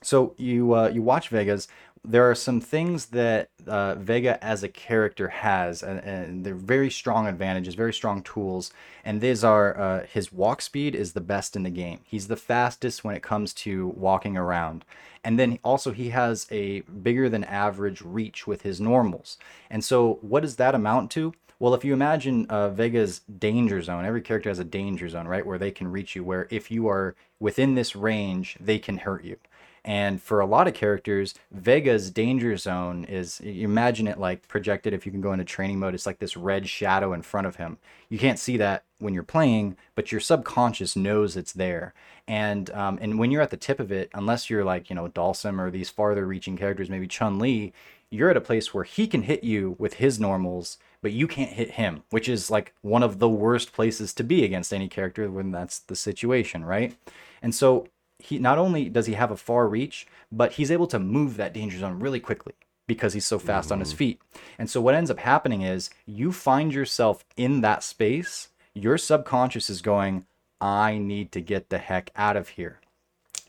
So 0.05 0.35
you 0.37 0.75
uh, 0.75 0.89
you 0.89 1.01
watch 1.01 1.29
Vegas. 1.29 1.67
There 2.03 2.29
are 2.29 2.35
some 2.35 2.61
things 2.61 3.07
that 3.07 3.49
uh, 3.65 3.95
Vega 3.95 4.43
as 4.43 4.61
a 4.61 4.69
character 4.69 5.27
has, 5.29 5.81
and, 5.81 5.99
and, 6.01 6.45
they're 6.45 6.53
very 6.53 6.91
strong 6.91 7.25
advantages, 7.25 7.73
very 7.73 7.91
strong 7.91 8.21
tools. 8.21 8.71
And 9.03 9.19
these 9.19 9.43
are 9.43 9.75
uh, 9.75 10.05
his 10.05 10.31
walk 10.31 10.61
speed 10.61 10.93
is 10.93 11.13
the 11.13 11.21
best 11.21 11.55
in 11.55 11.63
the 11.63 11.71
game. 11.71 12.01
He's 12.03 12.27
the 12.27 12.35
fastest 12.35 13.03
when 13.03 13.15
it 13.15 13.23
comes 13.23 13.55
to 13.55 13.87
walking 13.97 14.37
around. 14.37 14.85
And 15.23 15.39
then 15.39 15.57
also 15.63 15.91
he 15.91 16.09
has 16.09 16.45
a 16.51 16.81
bigger 16.81 17.27
than 17.27 17.43
average 17.43 18.01
reach 18.01 18.45
with 18.45 18.61
his 18.61 18.79
normals. 18.79 19.39
And 19.71 19.83
so 19.83 20.19
what 20.21 20.41
does 20.41 20.57
that 20.57 20.75
amount 20.75 21.09
to? 21.11 21.33
Well, 21.57 21.73
if 21.73 21.83
you 21.83 21.93
imagine 21.93 22.45
uh, 22.49 22.69
Vega's 22.69 23.21
danger 23.39 23.81
zone, 23.81 24.05
every 24.05 24.21
character 24.21 24.49
has 24.49 24.59
a 24.59 24.63
danger 24.63 25.09
zone, 25.09 25.27
right, 25.27 25.45
where 25.45 25.57
they 25.57 25.71
can 25.71 25.91
reach 25.91 26.15
you. 26.15 26.23
Where 26.23 26.47
if 26.51 26.69
you 26.69 26.87
are 26.87 27.15
within 27.39 27.73
this 27.73 27.95
range, 27.95 28.57
they 28.59 28.77
can 28.77 28.99
hurt 28.99 29.23
you. 29.23 29.37
And 29.85 30.19
for 30.19 30.39
a 30.39 30.47
lot 30.47 30.67
of 30.67 30.73
characters, 30.73 31.35
Vega's 31.51 32.09
danger 32.09 32.57
zone 32.57 33.05
is 33.05 33.39
imagine 33.41 34.07
it 34.07 34.19
like 34.19 34.47
projected 34.47 34.93
if 34.93 35.05
you 35.05 35.11
can 35.11 35.21
go 35.21 35.31
into 35.31 35.45
training 35.45 35.77
mode, 35.77 35.93
it's 35.93 36.07
like 36.07 36.17
this 36.17 36.35
red 36.35 36.67
shadow 36.67 37.13
in 37.13 37.21
front 37.21 37.45
of 37.45 37.57
him. 37.57 37.77
You 38.09 38.17
can't 38.17 38.39
see 38.39 38.57
that 38.57 38.83
when 38.97 39.13
you're 39.13 39.21
playing, 39.21 39.77
but 39.93 40.11
your 40.11 40.19
subconscious 40.19 40.95
knows 40.95 41.37
it's 41.37 41.53
there. 41.53 41.93
And 42.27 42.71
um, 42.71 42.97
and 42.99 43.19
when 43.19 43.29
you're 43.29 43.43
at 43.43 43.51
the 43.51 43.57
tip 43.57 43.79
of 43.79 43.91
it, 43.91 44.09
unless 44.15 44.49
you're 44.49 44.65
like, 44.65 44.89
you 44.89 44.95
know, 44.95 45.07
Dhalsim 45.07 45.59
or 45.59 45.69
these 45.69 45.91
farther 45.91 46.25
reaching 46.25 46.57
characters, 46.57 46.89
maybe 46.89 47.07
Chun 47.07 47.37
Li, 47.37 47.71
you're 48.09 48.31
at 48.31 48.37
a 48.37 48.41
place 48.41 48.73
where 48.73 48.85
he 48.85 49.05
can 49.05 49.21
hit 49.21 49.43
you 49.43 49.75
with 49.77 49.95
his 49.95 50.19
normals, 50.19 50.79
but 51.03 51.11
you 51.11 51.27
can't 51.27 51.51
hit 51.51 51.71
him, 51.71 52.01
which 52.09 52.27
is 52.27 52.49
like 52.49 52.73
one 52.81 53.03
of 53.03 53.19
the 53.19 53.29
worst 53.29 53.71
places 53.71 54.15
to 54.15 54.23
be 54.23 54.43
against 54.43 54.73
any 54.73 54.87
character 54.87 55.29
when 55.29 55.51
that's 55.51 55.77
the 55.77 55.95
situation, 55.95 56.65
right? 56.65 56.95
And 57.43 57.53
so 57.53 57.87
he 58.25 58.39
not 58.39 58.57
only 58.57 58.89
does 58.89 59.05
he 59.05 59.13
have 59.13 59.31
a 59.31 59.37
far 59.37 59.67
reach, 59.67 60.05
but 60.31 60.53
he's 60.53 60.71
able 60.71 60.87
to 60.87 60.99
move 60.99 61.37
that 61.37 61.53
danger 61.53 61.77
zone 61.79 61.99
really 61.99 62.19
quickly. 62.19 62.53
because 62.87 63.13
he's 63.13 63.25
so 63.25 63.39
fast 63.39 63.67
mm-hmm. 63.67 63.73
on 63.73 63.79
his 63.79 63.89
mm-hmm. 63.89 63.97
feet. 63.97 64.21
And 64.57 64.69
so 64.69 64.81
what 64.81 64.95
ends 64.95 65.11
up 65.11 65.19
happening 65.19 65.61
is 65.61 65.89
you 66.05 66.31
find 66.31 66.73
yourself 66.73 67.25
in 67.35 67.61
that 67.61 67.83
space, 67.83 68.49
your 68.73 68.97
subconscious 68.97 69.69
is 69.69 69.81
going, 69.81 70.25
I 70.61 70.97
need 70.97 71.31
to 71.33 71.41
get 71.41 71.69
the 71.69 71.77
heck 71.77 72.11
out 72.15 72.37
of 72.37 72.49
here. 72.49 72.79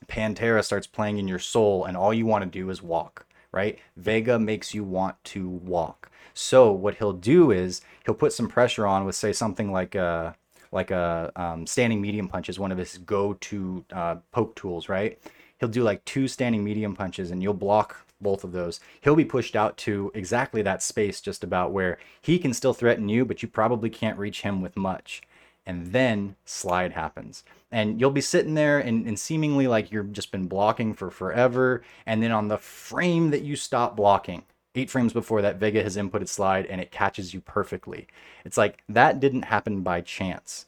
Pantera 0.07 0.65
starts 0.65 0.87
playing 0.87 1.19
in 1.19 1.29
your 1.29 1.39
soul, 1.39 1.85
and 1.85 1.97
all 1.97 2.15
you 2.15 2.27
want 2.27 2.45
to 2.45 2.51
do 2.51 2.71
is 2.71 2.83
walk, 2.83 3.27
right? 3.53 3.79
Vega 3.97 4.39
makes 4.39 4.75
you 4.75 4.85
want 4.85 5.23
to 5.25 5.49
walk. 5.49 6.11
So 6.35 6.71
what 6.71 6.97
he'll 6.97 7.13
do 7.13 7.51
is 7.51 7.81
he'll 8.05 8.15
put 8.15 8.33
some 8.33 8.49
pressure 8.49 8.87
on 8.87 9.05
with, 9.05 9.15
say, 9.15 9.33
something 9.33 9.73
like 9.73 9.95
a 9.95 10.37
like 10.73 10.91
a 10.91 11.33
um, 11.37 11.67
standing 11.67 12.01
medium 12.01 12.29
punch 12.29 12.49
is 12.49 12.59
one 12.59 12.73
of 12.73 12.79
his 12.79 12.99
go-to 12.99 13.85
uh, 13.93 14.17
poke 14.33 14.55
tools, 14.57 14.89
right? 14.89 15.19
He'll 15.59 15.69
do 15.69 15.83
like 15.83 16.05
two 16.05 16.29
standing 16.29 16.63
medium 16.63 16.95
punches, 16.95 17.31
and 17.31 17.43
you'll 17.43 17.55
block 17.55 18.07
both 18.21 18.45
of 18.45 18.53
those. 18.53 18.81
He'll 19.01 19.17
be 19.17 19.25
pushed 19.25 19.57
out 19.57 19.77
to 19.79 20.11
exactly 20.15 20.63
that 20.63 20.83
space, 20.83 21.21
just 21.21 21.45
about 21.45 21.73
where 21.73 21.99
he 22.21 22.39
can 22.39 22.53
still 22.53 22.75
threaten 22.75 23.09
you, 23.09 23.25
but 23.25 23.43
you 23.43 23.49
probably 23.49 23.91
can't 23.91 24.19
reach 24.19 24.43
him 24.43 24.61
with 24.63 24.77
much 24.77 25.23
and 25.67 25.89
then 25.89 26.37
slide 26.45 26.93
happens 26.93 27.43
and 27.73 28.01
you'll 28.01 28.11
be 28.11 28.21
sitting 28.21 28.55
there 28.55 28.79
and, 28.79 29.07
and 29.07 29.19
seemingly 29.19 29.67
like 29.67 29.91
you've 29.91 30.13
just 30.13 30.31
been 30.31 30.47
blocking 30.47 30.95
for 30.95 31.11
forever 31.11 31.83
and 32.07 32.23
then 32.23 32.31
on 32.31 32.49
the 32.49 32.57
frame 32.57 33.31
that 33.31 33.43
you 33.43 33.57
stop 33.57 33.97
blocking 33.97 34.45
eight 34.77 34.91
frames 34.91 35.13
before 35.13 35.43
that 35.43 35.57
vega 35.57 35.83
has 35.83 35.97
inputted 35.97 36.29
slide 36.29 36.67
and 36.67 36.81
it 36.81 36.91
catches 36.91 37.35
you 37.35 37.41
perfectly 37.41 38.07
it's 38.45 38.57
like 38.57 38.83
that 38.89 39.21
didn't 39.21 39.43
happen 39.43 39.83
by 39.83 40.01
chance 40.01 40.67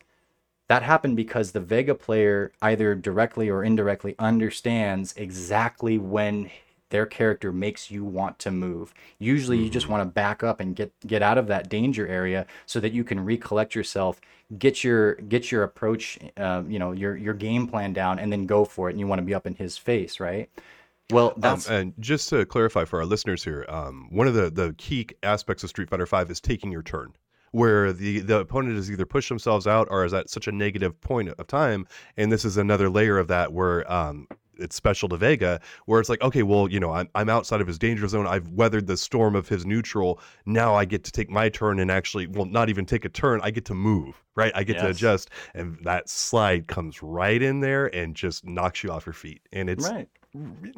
that 0.68 0.82
happened 0.82 1.16
because 1.16 1.52
the 1.52 1.60
vega 1.60 1.94
player 1.94 2.52
either 2.60 2.94
directly 2.94 3.48
or 3.48 3.64
indirectly 3.64 4.14
understands 4.18 5.14
exactly 5.16 5.96
when 5.96 6.50
their 6.90 7.06
character 7.06 7.52
makes 7.52 7.90
you 7.90 8.04
want 8.04 8.38
to 8.38 8.50
move. 8.50 8.94
Usually 9.18 9.58
you 9.58 9.68
just 9.68 9.84
mm-hmm. 9.84 9.92
want 9.92 10.08
to 10.08 10.12
back 10.12 10.42
up 10.42 10.60
and 10.60 10.74
get 10.74 10.92
get 11.06 11.22
out 11.22 11.38
of 11.38 11.46
that 11.48 11.68
danger 11.68 12.06
area 12.06 12.46
so 12.66 12.80
that 12.80 12.92
you 12.92 13.04
can 13.04 13.24
recollect 13.24 13.74
yourself, 13.74 14.20
get 14.58 14.82
your 14.84 15.14
get 15.14 15.50
your 15.52 15.64
approach, 15.64 16.18
uh, 16.36 16.62
you 16.66 16.78
know, 16.78 16.92
your 16.92 17.16
your 17.16 17.34
game 17.34 17.66
plan 17.66 17.92
down, 17.92 18.18
and 18.18 18.32
then 18.32 18.46
go 18.46 18.64
for 18.64 18.88
it. 18.88 18.92
And 18.92 19.00
you 19.00 19.06
want 19.06 19.20
to 19.20 19.24
be 19.24 19.34
up 19.34 19.46
in 19.46 19.54
his 19.54 19.76
face, 19.76 20.20
right? 20.20 20.50
Well, 21.10 21.30
um, 21.30 21.40
that's 21.40 21.68
and 21.68 21.94
just 21.98 22.28
to 22.30 22.44
clarify 22.44 22.84
for 22.84 23.00
our 23.00 23.06
listeners 23.06 23.42
here, 23.42 23.64
um, 23.68 24.08
one 24.10 24.26
of 24.26 24.34
the 24.34 24.50
the 24.50 24.74
key 24.78 25.08
aspects 25.22 25.62
of 25.64 25.70
Street 25.70 25.88
Fighter 25.88 26.06
Five 26.06 26.30
is 26.30 26.40
taking 26.40 26.72
your 26.72 26.82
turn 26.82 27.14
where 27.52 27.94
the 27.94 28.20
the 28.20 28.40
opponent 28.40 28.76
has 28.76 28.90
either 28.90 29.06
pushed 29.06 29.30
themselves 29.30 29.66
out 29.66 29.88
or 29.90 30.04
is 30.04 30.12
at 30.12 30.28
such 30.28 30.46
a 30.46 30.52
negative 30.52 31.00
point 31.00 31.30
of 31.30 31.46
time 31.46 31.86
and 32.18 32.30
this 32.30 32.44
is 32.44 32.58
another 32.58 32.90
layer 32.90 33.16
of 33.16 33.26
that 33.28 33.54
where 33.54 33.90
um, 33.90 34.28
it's 34.58 34.76
special 34.76 35.08
to 35.08 35.16
Vega, 35.16 35.60
where 35.86 36.00
it's 36.00 36.08
like, 36.08 36.20
okay, 36.20 36.42
well, 36.42 36.68
you 36.68 36.80
know, 36.80 36.92
I'm, 36.92 37.08
I'm 37.14 37.28
outside 37.28 37.60
of 37.60 37.66
his 37.66 37.78
danger 37.78 38.06
zone. 38.08 38.26
I've 38.26 38.48
weathered 38.48 38.86
the 38.86 38.96
storm 38.96 39.34
of 39.36 39.48
his 39.48 39.64
neutral. 39.64 40.20
Now 40.46 40.74
I 40.74 40.84
get 40.84 41.04
to 41.04 41.12
take 41.12 41.30
my 41.30 41.48
turn 41.48 41.78
and 41.80 41.90
actually, 41.90 42.26
well, 42.26 42.44
not 42.44 42.68
even 42.68 42.84
take 42.84 43.04
a 43.04 43.08
turn. 43.08 43.40
I 43.42 43.50
get 43.50 43.64
to 43.66 43.74
move, 43.74 44.22
right? 44.34 44.52
I 44.54 44.64
get 44.64 44.76
yes. 44.76 44.84
to 44.84 44.90
adjust, 44.90 45.30
and 45.54 45.78
that 45.84 46.08
slide 46.08 46.66
comes 46.66 47.02
right 47.02 47.40
in 47.40 47.60
there 47.60 47.86
and 47.94 48.14
just 48.14 48.44
knocks 48.44 48.82
you 48.82 48.90
off 48.90 49.06
your 49.06 49.12
feet. 49.12 49.42
And 49.52 49.70
it's 49.70 49.88
right, 49.88 50.08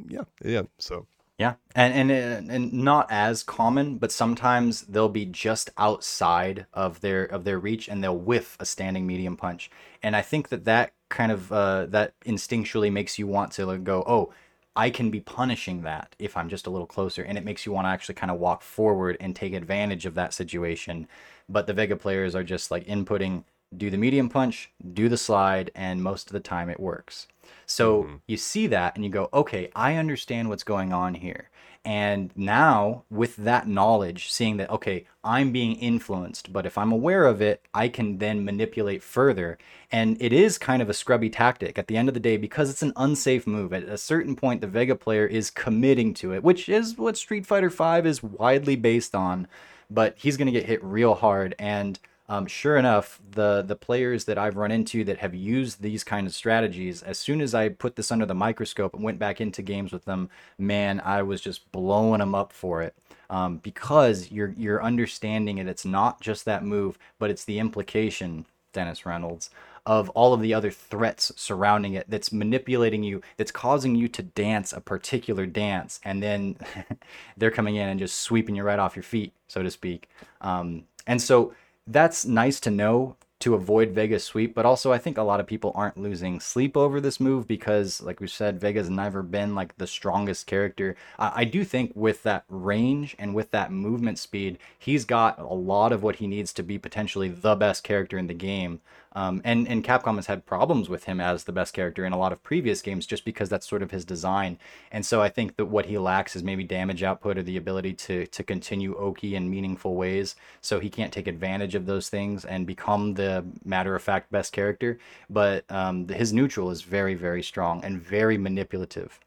yeah, 0.08 0.22
yeah. 0.44 0.62
So 0.78 1.06
yeah, 1.40 1.54
and 1.74 2.10
and 2.10 2.50
and 2.50 2.72
not 2.72 3.06
as 3.10 3.42
common, 3.42 3.96
but 3.96 4.12
sometimes 4.12 4.82
they'll 4.82 5.08
be 5.08 5.24
just 5.24 5.70
outside 5.78 6.66
of 6.74 7.00
their 7.00 7.24
of 7.24 7.44
their 7.44 7.58
reach, 7.58 7.88
and 7.88 8.04
they'll 8.04 8.14
whiff 8.16 8.58
a 8.60 8.66
standing 8.66 9.06
medium 9.06 9.38
punch. 9.38 9.70
And 10.02 10.14
I 10.14 10.20
think 10.20 10.50
that 10.50 10.66
that 10.66 10.92
kind 11.08 11.32
of 11.32 11.50
uh, 11.50 11.86
that 11.86 12.12
instinctually 12.26 12.92
makes 12.92 13.18
you 13.18 13.26
want 13.26 13.52
to 13.52 13.64
like, 13.64 13.84
go, 13.84 14.04
oh, 14.06 14.34
I 14.76 14.90
can 14.90 15.10
be 15.10 15.20
punishing 15.20 15.82
that 15.82 16.14
if 16.18 16.36
I'm 16.36 16.48
just 16.50 16.66
a 16.66 16.70
little 16.70 16.86
closer, 16.86 17.22
and 17.22 17.38
it 17.38 17.44
makes 17.44 17.64
you 17.64 17.72
want 17.72 17.86
to 17.86 17.90
actually 17.90 18.16
kind 18.16 18.30
of 18.30 18.38
walk 18.38 18.62
forward 18.62 19.16
and 19.18 19.34
take 19.34 19.54
advantage 19.54 20.04
of 20.04 20.14
that 20.16 20.34
situation. 20.34 21.08
But 21.48 21.66
the 21.66 21.72
Vega 21.72 21.96
players 21.96 22.34
are 22.34 22.44
just 22.44 22.70
like 22.70 22.86
inputting, 22.86 23.44
do 23.76 23.90
the 23.90 23.96
medium 23.96 24.28
punch, 24.28 24.70
do 24.92 25.08
the 25.08 25.16
slide, 25.16 25.70
and 25.74 26.02
most 26.02 26.28
of 26.28 26.32
the 26.32 26.40
time 26.40 26.68
it 26.68 26.80
works. 26.80 27.28
So 27.66 28.02
mm-hmm. 28.02 28.16
you 28.26 28.36
see 28.36 28.66
that 28.68 28.96
and 28.96 29.04
you 29.04 29.10
go, 29.10 29.28
okay, 29.32 29.70
I 29.74 29.96
understand 29.96 30.48
what's 30.48 30.64
going 30.64 30.92
on 30.92 31.14
here. 31.14 31.50
And 31.84 32.30
now, 32.36 33.04
with 33.10 33.36
that 33.36 33.66
knowledge, 33.66 34.30
seeing 34.30 34.58
that, 34.58 34.68
okay, 34.68 35.06
I'm 35.24 35.50
being 35.50 35.76
influenced, 35.76 36.52
but 36.52 36.66
if 36.66 36.76
I'm 36.76 36.92
aware 36.92 37.24
of 37.26 37.40
it, 37.40 37.64
I 37.72 37.88
can 37.88 38.18
then 38.18 38.44
manipulate 38.44 39.02
further. 39.02 39.56
And 39.90 40.20
it 40.20 40.30
is 40.30 40.58
kind 40.58 40.82
of 40.82 40.90
a 40.90 40.94
scrubby 40.94 41.30
tactic 41.30 41.78
at 41.78 41.86
the 41.86 41.96
end 41.96 42.08
of 42.08 42.14
the 42.14 42.20
day 42.20 42.36
because 42.36 42.68
it's 42.68 42.82
an 42.82 42.92
unsafe 42.96 43.46
move. 43.46 43.72
At 43.72 43.84
a 43.84 43.96
certain 43.96 44.36
point, 44.36 44.60
the 44.60 44.66
Vega 44.66 44.94
player 44.94 45.26
is 45.26 45.50
committing 45.50 46.12
to 46.14 46.34
it, 46.34 46.42
which 46.42 46.68
is 46.68 46.98
what 46.98 47.16
Street 47.16 47.46
Fighter 47.46 47.70
V 47.70 48.06
is 48.06 48.22
widely 48.22 48.76
based 48.76 49.14
on. 49.14 49.48
But 49.88 50.14
he's 50.18 50.36
going 50.36 50.46
to 50.46 50.52
get 50.52 50.66
hit 50.66 50.84
real 50.84 51.14
hard. 51.14 51.54
And 51.58 51.98
um, 52.30 52.46
sure 52.46 52.76
enough, 52.76 53.20
the 53.32 53.60
the 53.62 53.74
players 53.74 54.24
that 54.26 54.38
I've 54.38 54.56
run 54.56 54.70
into 54.70 55.02
that 55.02 55.18
have 55.18 55.34
used 55.34 55.82
these 55.82 56.04
kind 56.04 56.28
of 56.28 56.34
strategies, 56.34 57.02
as 57.02 57.18
soon 57.18 57.40
as 57.40 57.56
I 57.56 57.70
put 57.70 57.96
this 57.96 58.12
under 58.12 58.24
the 58.24 58.36
microscope 58.36 58.94
and 58.94 59.02
went 59.02 59.18
back 59.18 59.40
into 59.40 59.62
games 59.62 59.92
with 59.92 60.04
them, 60.04 60.30
man, 60.56 61.02
I 61.04 61.22
was 61.22 61.40
just 61.40 61.70
blowing 61.72 62.20
them 62.20 62.36
up 62.36 62.52
for 62.52 62.82
it. 62.82 62.94
Um, 63.30 63.56
because 63.56 64.30
you're 64.30 64.54
you're 64.56 64.80
understanding 64.80 65.58
it. 65.58 65.66
It's 65.66 65.84
not 65.84 66.20
just 66.20 66.44
that 66.44 66.64
move, 66.64 66.98
but 67.18 67.30
it's 67.30 67.44
the 67.44 67.58
implication, 67.58 68.46
Dennis 68.72 69.04
Reynolds, 69.04 69.50
of 69.84 70.08
all 70.10 70.32
of 70.32 70.40
the 70.40 70.54
other 70.54 70.70
threats 70.70 71.32
surrounding 71.34 71.94
it 71.94 72.08
that's 72.08 72.30
manipulating 72.30 73.02
you, 73.02 73.22
that's 73.38 73.50
causing 73.50 73.96
you 73.96 74.06
to 74.06 74.22
dance 74.22 74.72
a 74.72 74.80
particular 74.80 75.46
dance, 75.46 75.98
and 76.04 76.22
then 76.22 76.56
they're 77.36 77.50
coming 77.50 77.74
in 77.74 77.88
and 77.88 77.98
just 77.98 78.18
sweeping 78.18 78.54
you 78.54 78.62
right 78.62 78.78
off 78.78 78.94
your 78.94 79.02
feet, 79.02 79.32
so 79.48 79.64
to 79.64 79.70
speak. 79.70 80.08
Um, 80.42 80.84
and 81.08 81.20
so 81.20 81.54
that's 81.86 82.24
nice 82.24 82.60
to 82.60 82.70
know 82.70 83.16
to 83.40 83.54
avoid 83.54 83.92
Vega's 83.92 84.22
sweep, 84.22 84.54
but 84.54 84.66
also 84.66 84.92
I 84.92 84.98
think 84.98 85.16
a 85.16 85.22
lot 85.22 85.40
of 85.40 85.46
people 85.46 85.72
aren't 85.74 85.96
losing 85.96 86.40
sleep 86.40 86.76
over 86.76 87.00
this 87.00 87.18
move 87.18 87.48
because, 87.48 88.02
like 88.02 88.20
we 88.20 88.28
said, 88.28 88.60
Vega's 88.60 88.90
never 88.90 89.22
been 89.22 89.54
like 89.54 89.76
the 89.78 89.86
strongest 89.86 90.46
character. 90.46 90.94
I, 91.18 91.32
I 91.36 91.44
do 91.44 91.64
think 91.64 91.92
with 91.94 92.22
that 92.24 92.44
range 92.50 93.16
and 93.18 93.34
with 93.34 93.50
that 93.52 93.72
movement 93.72 94.18
speed, 94.18 94.58
he's 94.78 95.06
got 95.06 95.38
a 95.38 95.54
lot 95.54 95.90
of 95.90 96.02
what 96.02 96.16
he 96.16 96.26
needs 96.26 96.52
to 96.52 96.62
be 96.62 96.78
potentially 96.78 97.28
the 97.28 97.56
best 97.56 97.82
character 97.82 98.18
in 98.18 98.26
the 98.26 98.34
game. 98.34 98.82
Um, 99.12 99.40
and 99.44 99.66
and 99.68 99.82
Capcom 99.84 100.16
has 100.16 100.26
had 100.26 100.46
problems 100.46 100.88
with 100.88 101.04
him 101.04 101.20
as 101.20 101.44
the 101.44 101.52
best 101.52 101.74
character 101.74 102.04
in 102.04 102.12
a 102.12 102.18
lot 102.18 102.32
of 102.32 102.42
previous 102.42 102.80
games 102.82 103.06
just 103.06 103.24
because 103.24 103.48
that's 103.48 103.68
sort 103.68 103.82
of 103.82 103.90
his 103.90 104.04
design. 104.04 104.58
And 104.92 105.04
so 105.04 105.20
I 105.20 105.28
think 105.28 105.56
that 105.56 105.66
what 105.66 105.86
he 105.86 105.98
lacks 105.98 106.36
is 106.36 106.42
maybe 106.42 106.64
damage 106.64 107.02
output 107.02 107.36
or 107.38 107.42
the 107.42 107.56
ability 107.56 107.94
to 107.94 108.26
to 108.26 108.42
continue 108.42 108.94
Oki 108.96 109.34
in 109.34 109.50
meaningful 109.50 109.96
ways. 109.96 110.36
So 110.60 110.80
he 110.80 110.90
can't 110.90 111.12
take 111.12 111.26
advantage 111.26 111.74
of 111.74 111.86
those 111.86 112.08
things 112.08 112.44
and 112.44 112.66
become 112.66 113.14
the 113.14 113.44
matter 113.64 113.94
of 113.94 114.02
fact 114.02 114.30
best 114.30 114.52
character. 114.52 114.98
But 115.28 115.64
um, 115.70 116.08
his 116.08 116.32
neutral 116.32 116.70
is 116.70 116.82
very 116.82 117.14
very 117.14 117.42
strong 117.42 117.84
and 117.84 118.00
very 118.00 118.38
manipulative. 118.38 119.20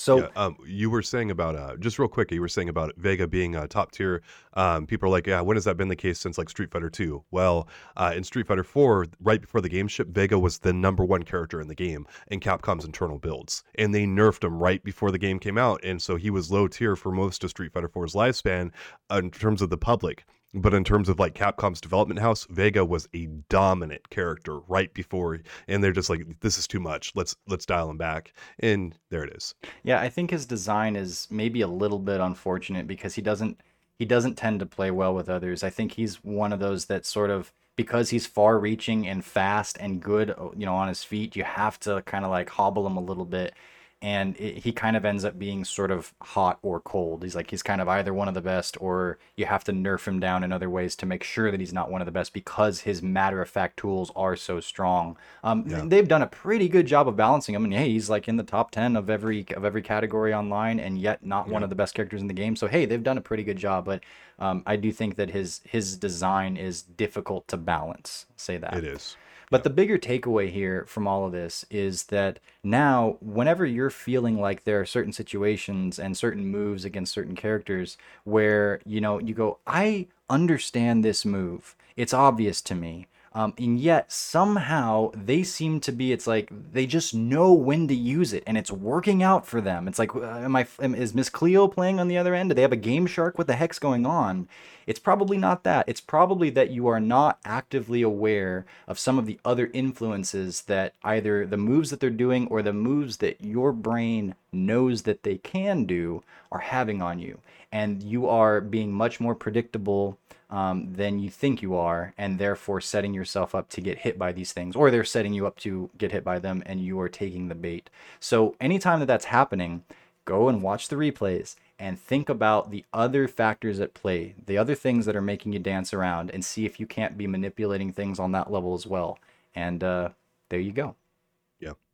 So 0.00 0.20
yeah, 0.20 0.28
um, 0.34 0.56
you 0.66 0.88
were 0.88 1.02
saying 1.02 1.30
about 1.30 1.56
uh, 1.56 1.76
just 1.76 1.98
real 1.98 2.08
quick, 2.08 2.32
you 2.32 2.40
were 2.40 2.48
saying 2.48 2.70
about 2.70 2.96
Vega 2.96 3.26
being 3.26 3.54
uh, 3.54 3.66
top 3.66 3.92
tier. 3.92 4.22
Um, 4.54 4.86
people 4.86 5.08
are 5.08 5.12
like, 5.12 5.26
yeah, 5.26 5.42
when 5.42 5.58
has 5.58 5.64
that 5.64 5.76
been 5.76 5.88
the 5.88 5.96
case 5.96 6.18
since 6.18 6.38
like 6.38 6.48
Street 6.48 6.70
Fighter 6.70 6.88
Two? 6.88 7.22
Well, 7.30 7.68
uh, 7.98 8.14
in 8.16 8.24
Street 8.24 8.46
Fighter 8.46 8.64
Four, 8.64 9.08
right 9.20 9.42
before 9.42 9.60
the 9.60 9.68
game 9.68 9.88
shipped, 9.88 10.12
Vega 10.12 10.38
was 10.38 10.60
the 10.60 10.72
number 10.72 11.04
one 11.04 11.22
character 11.22 11.60
in 11.60 11.68
the 11.68 11.74
game 11.74 12.06
in 12.28 12.40
Capcom's 12.40 12.86
internal 12.86 13.18
builds, 13.18 13.62
and 13.74 13.94
they 13.94 14.06
nerfed 14.06 14.42
him 14.42 14.58
right 14.58 14.82
before 14.82 15.10
the 15.10 15.18
game 15.18 15.38
came 15.38 15.58
out, 15.58 15.80
and 15.84 16.00
so 16.00 16.16
he 16.16 16.30
was 16.30 16.50
low 16.50 16.66
tier 16.66 16.96
for 16.96 17.12
most 17.12 17.44
of 17.44 17.50
Street 17.50 17.74
Fighter 17.74 17.88
4's 17.90 18.14
lifespan 18.14 18.70
uh, 19.10 19.16
in 19.16 19.30
terms 19.30 19.60
of 19.60 19.68
the 19.68 19.76
public. 19.76 20.24
But 20.52 20.74
in 20.74 20.82
terms 20.82 21.08
of 21.08 21.18
like 21.18 21.34
Capcom's 21.34 21.80
development 21.80 22.20
house, 22.20 22.46
Vega 22.50 22.84
was 22.84 23.08
a 23.14 23.26
dominant 23.48 24.10
character 24.10 24.58
right 24.60 24.92
before, 24.92 25.40
and 25.68 25.82
they're 25.82 25.92
just 25.92 26.10
like, 26.10 26.40
"This 26.40 26.58
is 26.58 26.66
too 26.66 26.80
much. 26.80 27.12
Let's 27.14 27.36
let's 27.46 27.66
dial 27.66 27.88
him 27.88 27.98
back." 27.98 28.32
And 28.58 28.96
there 29.10 29.22
it 29.22 29.34
is. 29.36 29.54
Yeah, 29.84 30.00
I 30.00 30.08
think 30.08 30.30
his 30.30 30.46
design 30.46 30.96
is 30.96 31.28
maybe 31.30 31.60
a 31.60 31.68
little 31.68 32.00
bit 32.00 32.20
unfortunate 32.20 32.86
because 32.86 33.14
he 33.14 33.22
doesn't 33.22 33.60
he 33.98 34.04
doesn't 34.04 34.36
tend 34.36 34.60
to 34.60 34.66
play 34.66 34.90
well 34.90 35.14
with 35.14 35.28
others. 35.28 35.62
I 35.62 35.70
think 35.70 35.92
he's 35.92 36.16
one 36.24 36.52
of 36.52 36.58
those 36.58 36.86
that 36.86 37.06
sort 37.06 37.30
of 37.30 37.52
because 37.76 38.10
he's 38.10 38.26
far 38.26 38.58
reaching 38.58 39.06
and 39.06 39.24
fast 39.24 39.76
and 39.78 40.02
good, 40.02 40.34
you 40.56 40.66
know, 40.66 40.74
on 40.74 40.88
his 40.88 41.04
feet, 41.04 41.36
you 41.36 41.44
have 41.44 41.78
to 41.80 42.02
kind 42.02 42.24
of 42.24 42.30
like 42.30 42.50
hobble 42.50 42.86
him 42.86 42.96
a 42.96 43.02
little 43.02 43.24
bit 43.24 43.54
and 44.02 44.36
it, 44.38 44.58
he 44.58 44.72
kind 44.72 44.96
of 44.96 45.04
ends 45.04 45.24
up 45.24 45.38
being 45.38 45.64
sort 45.64 45.90
of 45.90 46.14
hot 46.22 46.58
or 46.62 46.80
cold. 46.80 47.22
He's 47.22 47.34
like 47.34 47.50
he's 47.50 47.62
kind 47.62 47.80
of 47.80 47.88
either 47.88 48.14
one 48.14 48.28
of 48.28 48.34
the 48.34 48.40
best, 48.40 48.80
or 48.80 49.18
you 49.36 49.46
have 49.46 49.64
to 49.64 49.72
nerf 49.72 50.06
him 50.06 50.20
down 50.20 50.42
in 50.42 50.52
other 50.52 50.70
ways 50.70 50.96
to 50.96 51.06
make 51.06 51.22
sure 51.22 51.50
that 51.50 51.60
he's 51.60 51.72
not 51.72 51.90
one 51.90 52.00
of 52.00 52.06
the 52.06 52.12
best 52.12 52.32
because 52.32 52.80
his 52.80 53.02
matter 53.02 53.42
of 53.42 53.50
fact 53.50 53.76
tools 53.76 54.10
are 54.16 54.36
so 54.36 54.60
strong. 54.60 55.16
Um, 55.44 55.64
yeah. 55.66 55.82
They've 55.84 56.08
done 56.08 56.22
a 56.22 56.26
pretty 56.26 56.68
good 56.68 56.86
job 56.86 57.08
of 57.08 57.16
balancing 57.16 57.54
him, 57.54 57.64
and 57.64 57.74
hey, 57.74 57.90
he's 57.90 58.08
like 58.08 58.28
in 58.28 58.36
the 58.36 58.42
top 58.42 58.70
ten 58.70 58.96
of 58.96 59.10
every 59.10 59.44
of 59.54 59.64
every 59.64 59.82
category 59.82 60.32
online, 60.32 60.80
and 60.80 60.98
yet 60.98 61.24
not 61.24 61.46
yeah. 61.46 61.52
one 61.52 61.62
of 61.62 61.68
the 61.68 61.76
best 61.76 61.94
characters 61.94 62.22
in 62.22 62.26
the 62.26 62.34
game. 62.34 62.56
So 62.56 62.66
hey, 62.68 62.86
they've 62.86 63.02
done 63.02 63.18
a 63.18 63.22
pretty 63.22 63.44
good 63.44 63.58
job, 63.58 63.84
but 63.84 64.02
um, 64.38 64.62
I 64.64 64.76
do 64.76 64.92
think 64.92 65.16
that 65.16 65.30
his 65.30 65.60
his 65.64 65.96
design 65.96 66.56
is 66.56 66.82
difficult 66.82 67.46
to 67.48 67.58
balance. 67.58 68.26
Say 68.36 68.56
that 68.56 68.74
it 68.74 68.84
is. 68.84 69.16
But 69.50 69.64
the 69.64 69.70
bigger 69.70 69.98
takeaway 69.98 70.50
here 70.50 70.84
from 70.86 71.08
all 71.08 71.26
of 71.26 71.32
this 71.32 71.66
is 71.70 72.04
that 72.04 72.38
now, 72.62 73.16
whenever 73.20 73.66
you're 73.66 73.90
feeling 73.90 74.40
like 74.40 74.62
there 74.62 74.80
are 74.80 74.86
certain 74.86 75.12
situations 75.12 75.98
and 75.98 76.16
certain 76.16 76.46
moves 76.46 76.84
against 76.84 77.12
certain 77.12 77.34
characters 77.34 77.98
where, 78.22 78.80
you 78.86 79.00
know, 79.00 79.18
you 79.18 79.34
go, 79.34 79.58
I 79.66 80.06
understand 80.28 81.04
this 81.04 81.24
move, 81.24 81.74
it's 81.96 82.14
obvious 82.14 82.62
to 82.62 82.76
me. 82.76 83.08
Um, 83.32 83.54
and 83.58 83.78
yet 83.78 84.10
somehow 84.10 85.12
they 85.14 85.44
seem 85.44 85.78
to 85.80 85.92
be 85.92 86.10
it's 86.10 86.26
like 86.26 86.50
they 86.50 86.84
just 86.84 87.14
know 87.14 87.52
when 87.52 87.86
to 87.86 87.94
use 87.94 88.32
it 88.32 88.42
and 88.44 88.58
it's 88.58 88.72
working 88.72 89.22
out 89.22 89.46
for 89.46 89.60
them. 89.60 89.86
It's 89.86 90.00
like 90.00 90.14
uh, 90.16 90.20
am 90.20 90.56
i 90.56 90.66
is 90.80 91.14
miss 91.14 91.28
cleo 91.28 91.68
playing 91.68 92.00
on 92.00 92.08
the 92.08 92.18
other 92.18 92.34
end? 92.34 92.50
Do 92.50 92.54
they 92.54 92.62
have 92.62 92.72
a 92.72 92.76
game 92.76 93.06
shark? 93.06 93.38
What 93.38 93.46
the 93.46 93.54
heck's 93.54 93.78
going 93.78 94.04
on? 94.04 94.48
It's 94.84 94.98
probably 94.98 95.38
not 95.38 95.62
that. 95.62 95.88
It's 95.88 96.00
probably 96.00 96.50
that 96.50 96.70
you 96.70 96.88
are 96.88 96.98
not 96.98 97.38
actively 97.44 98.02
aware 98.02 98.66
of 98.88 98.98
some 98.98 99.16
of 99.16 99.26
the 99.26 99.38
other 99.44 99.70
influences 99.72 100.62
that 100.62 100.94
either 101.04 101.46
the 101.46 101.56
moves 101.56 101.90
that 101.90 102.00
they're 102.00 102.10
doing 102.10 102.48
or 102.48 102.62
the 102.62 102.72
moves 102.72 103.18
that 103.18 103.40
your 103.40 103.72
brain 103.72 104.34
knows 104.50 105.02
that 105.02 105.22
they 105.22 105.36
can 105.36 105.84
do 105.84 106.24
are 106.50 106.58
having 106.58 107.00
on 107.00 107.20
you. 107.20 107.38
And 107.70 108.02
you 108.02 108.28
are 108.28 108.60
being 108.60 108.90
much 108.90 109.20
more 109.20 109.36
predictable 109.36 110.18
um, 110.50 110.92
than 110.92 111.18
you 111.18 111.30
think 111.30 111.62
you 111.62 111.74
are, 111.76 112.12
and 112.18 112.38
therefore 112.38 112.80
setting 112.80 113.14
yourself 113.14 113.54
up 113.54 113.68
to 113.70 113.80
get 113.80 113.98
hit 113.98 114.18
by 114.18 114.32
these 114.32 114.52
things, 114.52 114.76
or 114.76 114.90
they're 114.90 115.04
setting 115.04 115.32
you 115.32 115.46
up 115.46 115.56
to 115.60 115.90
get 115.96 116.12
hit 116.12 116.24
by 116.24 116.38
them, 116.38 116.62
and 116.66 116.80
you 116.80 116.98
are 117.00 117.08
taking 117.08 117.48
the 117.48 117.54
bait. 117.54 117.88
So, 118.18 118.56
anytime 118.60 119.00
that 119.00 119.06
that's 119.06 119.26
happening, 119.26 119.84
go 120.24 120.48
and 120.48 120.62
watch 120.62 120.88
the 120.88 120.96
replays 120.96 121.56
and 121.78 121.98
think 121.98 122.28
about 122.28 122.70
the 122.70 122.84
other 122.92 123.26
factors 123.28 123.80
at 123.80 123.94
play, 123.94 124.34
the 124.46 124.58
other 124.58 124.74
things 124.74 125.06
that 125.06 125.16
are 125.16 125.22
making 125.22 125.52
you 125.52 125.58
dance 125.58 125.94
around, 125.94 126.30
and 126.30 126.44
see 126.44 126.66
if 126.66 126.78
you 126.78 126.86
can't 126.86 127.16
be 127.16 127.26
manipulating 127.26 127.92
things 127.92 128.18
on 128.18 128.32
that 128.32 128.50
level 128.52 128.74
as 128.74 128.86
well. 128.86 129.18
And 129.54 129.82
uh, 129.82 130.10
there 130.48 130.60
you 130.60 130.72
go 130.72 130.96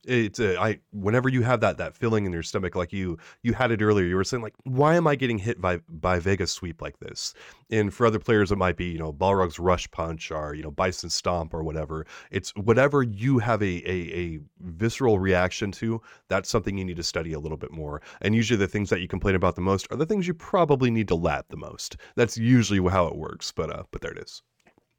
it's 0.07 0.39
a, 0.39 0.59
I 0.61 0.79
whenever 0.93 1.29
you 1.29 1.43
have 1.43 1.61
that 1.61 1.79
that 1.79 1.95
feeling 1.95 2.27
in 2.27 2.33
your 2.33 2.43
stomach 2.43 2.77
like 2.77 2.93
you 2.93 3.19
you 3.43 3.55
had 3.55 3.71
it 3.73 3.83
earlier 3.83 4.07
you 4.07 4.15
were 4.15 4.25
saying 4.25 4.43
like 4.43 4.55
why 4.65 4.95
am 4.95 5.07
I 5.07 5.17
getting 5.17 5.39
hit 5.39 5.61
by 5.61 5.79
by 5.89 6.19
Vega 6.19 6.47
sweep 6.47 6.81
like 6.81 6.99
this? 7.01 7.35
And 7.71 7.93
for 7.93 8.07
other 8.07 8.21
players 8.21 8.53
it 8.53 8.57
might 8.57 8.77
be 8.77 8.87
you 8.87 8.99
know 8.99 9.13
Balrog's 9.13 9.59
rush 9.59 9.91
punch 9.91 10.31
or 10.31 10.55
you 10.55 10.63
know 10.63 10.71
Bison 10.71 11.11
stomp 11.11 11.53
or 11.53 11.63
whatever. 11.65 12.07
It's 12.31 12.51
whatever 12.55 13.03
you 13.03 13.39
have 13.39 13.63
a, 13.63 13.91
a 13.91 14.17
a 14.17 14.39
visceral 14.61 15.19
reaction 15.19 15.73
to 15.73 16.01
that's 16.29 16.49
something 16.49 16.79
you 16.79 16.85
need 16.85 16.97
to 16.97 17.03
study 17.03 17.33
a 17.33 17.41
little 17.41 17.59
bit 17.59 17.73
more. 17.73 18.01
And 18.21 18.35
usually 18.35 18.59
the 18.59 18.69
things 18.69 18.91
that 18.91 19.01
you 19.01 19.09
complain 19.09 19.35
about 19.35 19.57
the 19.57 19.61
most 19.61 19.89
are 19.91 19.97
the 19.97 20.07
things 20.07 20.27
you 20.27 20.35
probably 20.35 20.91
need 20.91 21.09
to 21.09 21.17
lap 21.17 21.47
the 21.49 21.57
most. 21.57 21.97
That's 22.15 22.37
usually 22.39 22.77
how 22.91 23.07
it 23.07 23.17
works 23.17 23.53
but 23.53 23.71
uh 23.71 23.83
but 23.91 24.01
there 24.01 24.13
it 24.13 24.19
is 24.19 24.43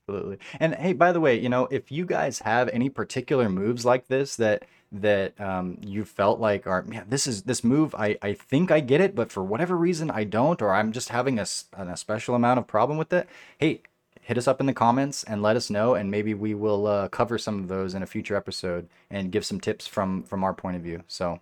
absolutely. 0.08 0.38
And 0.60 0.76
hey 0.76 0.94
by 0.94 1.12
the 1.12 1.20
way 1.20 1.40
you 1.40 1.50
know 1.50 1.68
if 1.70 1.92
you 1.92 2.06
guys 2.06 2.40
have 2.40 2.70
any 2.70 2.90
particular 2.90 3.50
moves 3.50 3.86
like 3.86 4.08
this 4.08 4.38
that 4.38 4.64
that 4.92 5.40
um, 5.42 5.78
you 5.82 6.06
felt 6.06 6.40
like 6.40 6.66
are 6.66 6.86
yeah 6.90 7.04
this 7.10 7.28
is 7.28 7.44
this 7.44 7.64
move 7.64 7.94
I, 7.96 8.18
I 8.22 8.34
think 8.34 8.72
I 8.72 8.80
get 8.80 9.02
it 9.02 9.16
but 9.16 9.32
for 9.32 9.44
whatever 9.44 9.76
reason 9.76 10.10
I 10.10 10.24
don't 10.24 10.62
or 10.62 10.74
I'm 10.74 10.94
just 10.94 11.10
having 11.10 11.40
a, 11.40 11.46
a 11.74 11.98
special 11.98 12.36
amount 12.36 12.60
of 12.60 12.68
problem 12.68 12.98
with 12.98 13.12
it 13.12 13.28
hey 13.58 13.82
hit 14.22 14.38
us 14.38 14.48
up 14.48 14.62
in 14.62 14.66
the 14.66 14.74
comments 14.74 15.24
and 15.24 15.42
let 15.42 15.58
us 15.58 15.70
know 15.70 15.94
and 15.94 16.10
maybe 16.10 16.34
we 16.34 16.54
will 16.54 16.88
uh, 16.88 17.08
cover 17.10 17.38
some 17.38 17.60
of 17.60 17.68
those 17.68 17.94
in 17.94 18.04
a 18.04 18.08
future 18.08 18.36
episode 18.36 18.88
and 19.10 19.32
give 19.32 19.46
some 19.46 19.60
tips 19.60 19.88
from 19.88 20.24
from 20.24 20.44
our 20.44 20.54
point 20.54 20.76
of 20.78 20.82
view. 20.82 21.04
So 21.08 21.40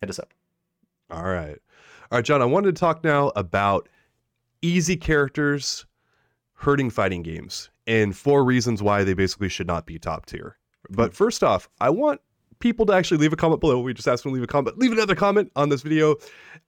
hit 0.00 0.10
us 0.10 0.18
up. 0.18 0.30
All 1.10 1.24
right. 1.24 1.58
All 2.10 2.18
right 2.18 2.24
John 2.24 2.42
I 2.42 2.46
wanted 2.46 2.74
to 2.74 2.80
talk 2.80 3.04
now 3.04 3.30
about 3.36 3.88
easy 4.60 4.96
characters 4.96 5.86
hurting 6.54 6.90
fighting 6.90 7.22
games 7.22 7.70
and 7.86 8.16
four 8.16 8.44
reasons 8.44 8.82
why 8.82 9.04
they 9.04 9.14
basically 9.14 9.48
should 9.48 9.66
not 9.66 9.86
be 9.86 9.98
top 9.98 10.26
tier 10.26 10.56
but 10.90 11.14
first 11.14 11.42
off, 11.42 11.68
I 11.80 11.90
want 11.90 12.20
people 12.58 12.86
to 12.86 12.92
actually 12.94 13.18
leave 13.18 13.34
a 13.34 13.36
comment 13.36 13.60
below. 13.60 13.78
We 13.78 13.92
just 13.92 14.08
asked 14.08 14.22
them 14.22 14.30
to 14.30 14.34
leave 14.34 14.42
a 14.42 14.46
comment. 14.46 14.78
Leave 14.78 14.92
another 14.92 15.14
comment 15.14 15.52
on 15.56 15.68
this 15.68 15.82
video 15.82 16.16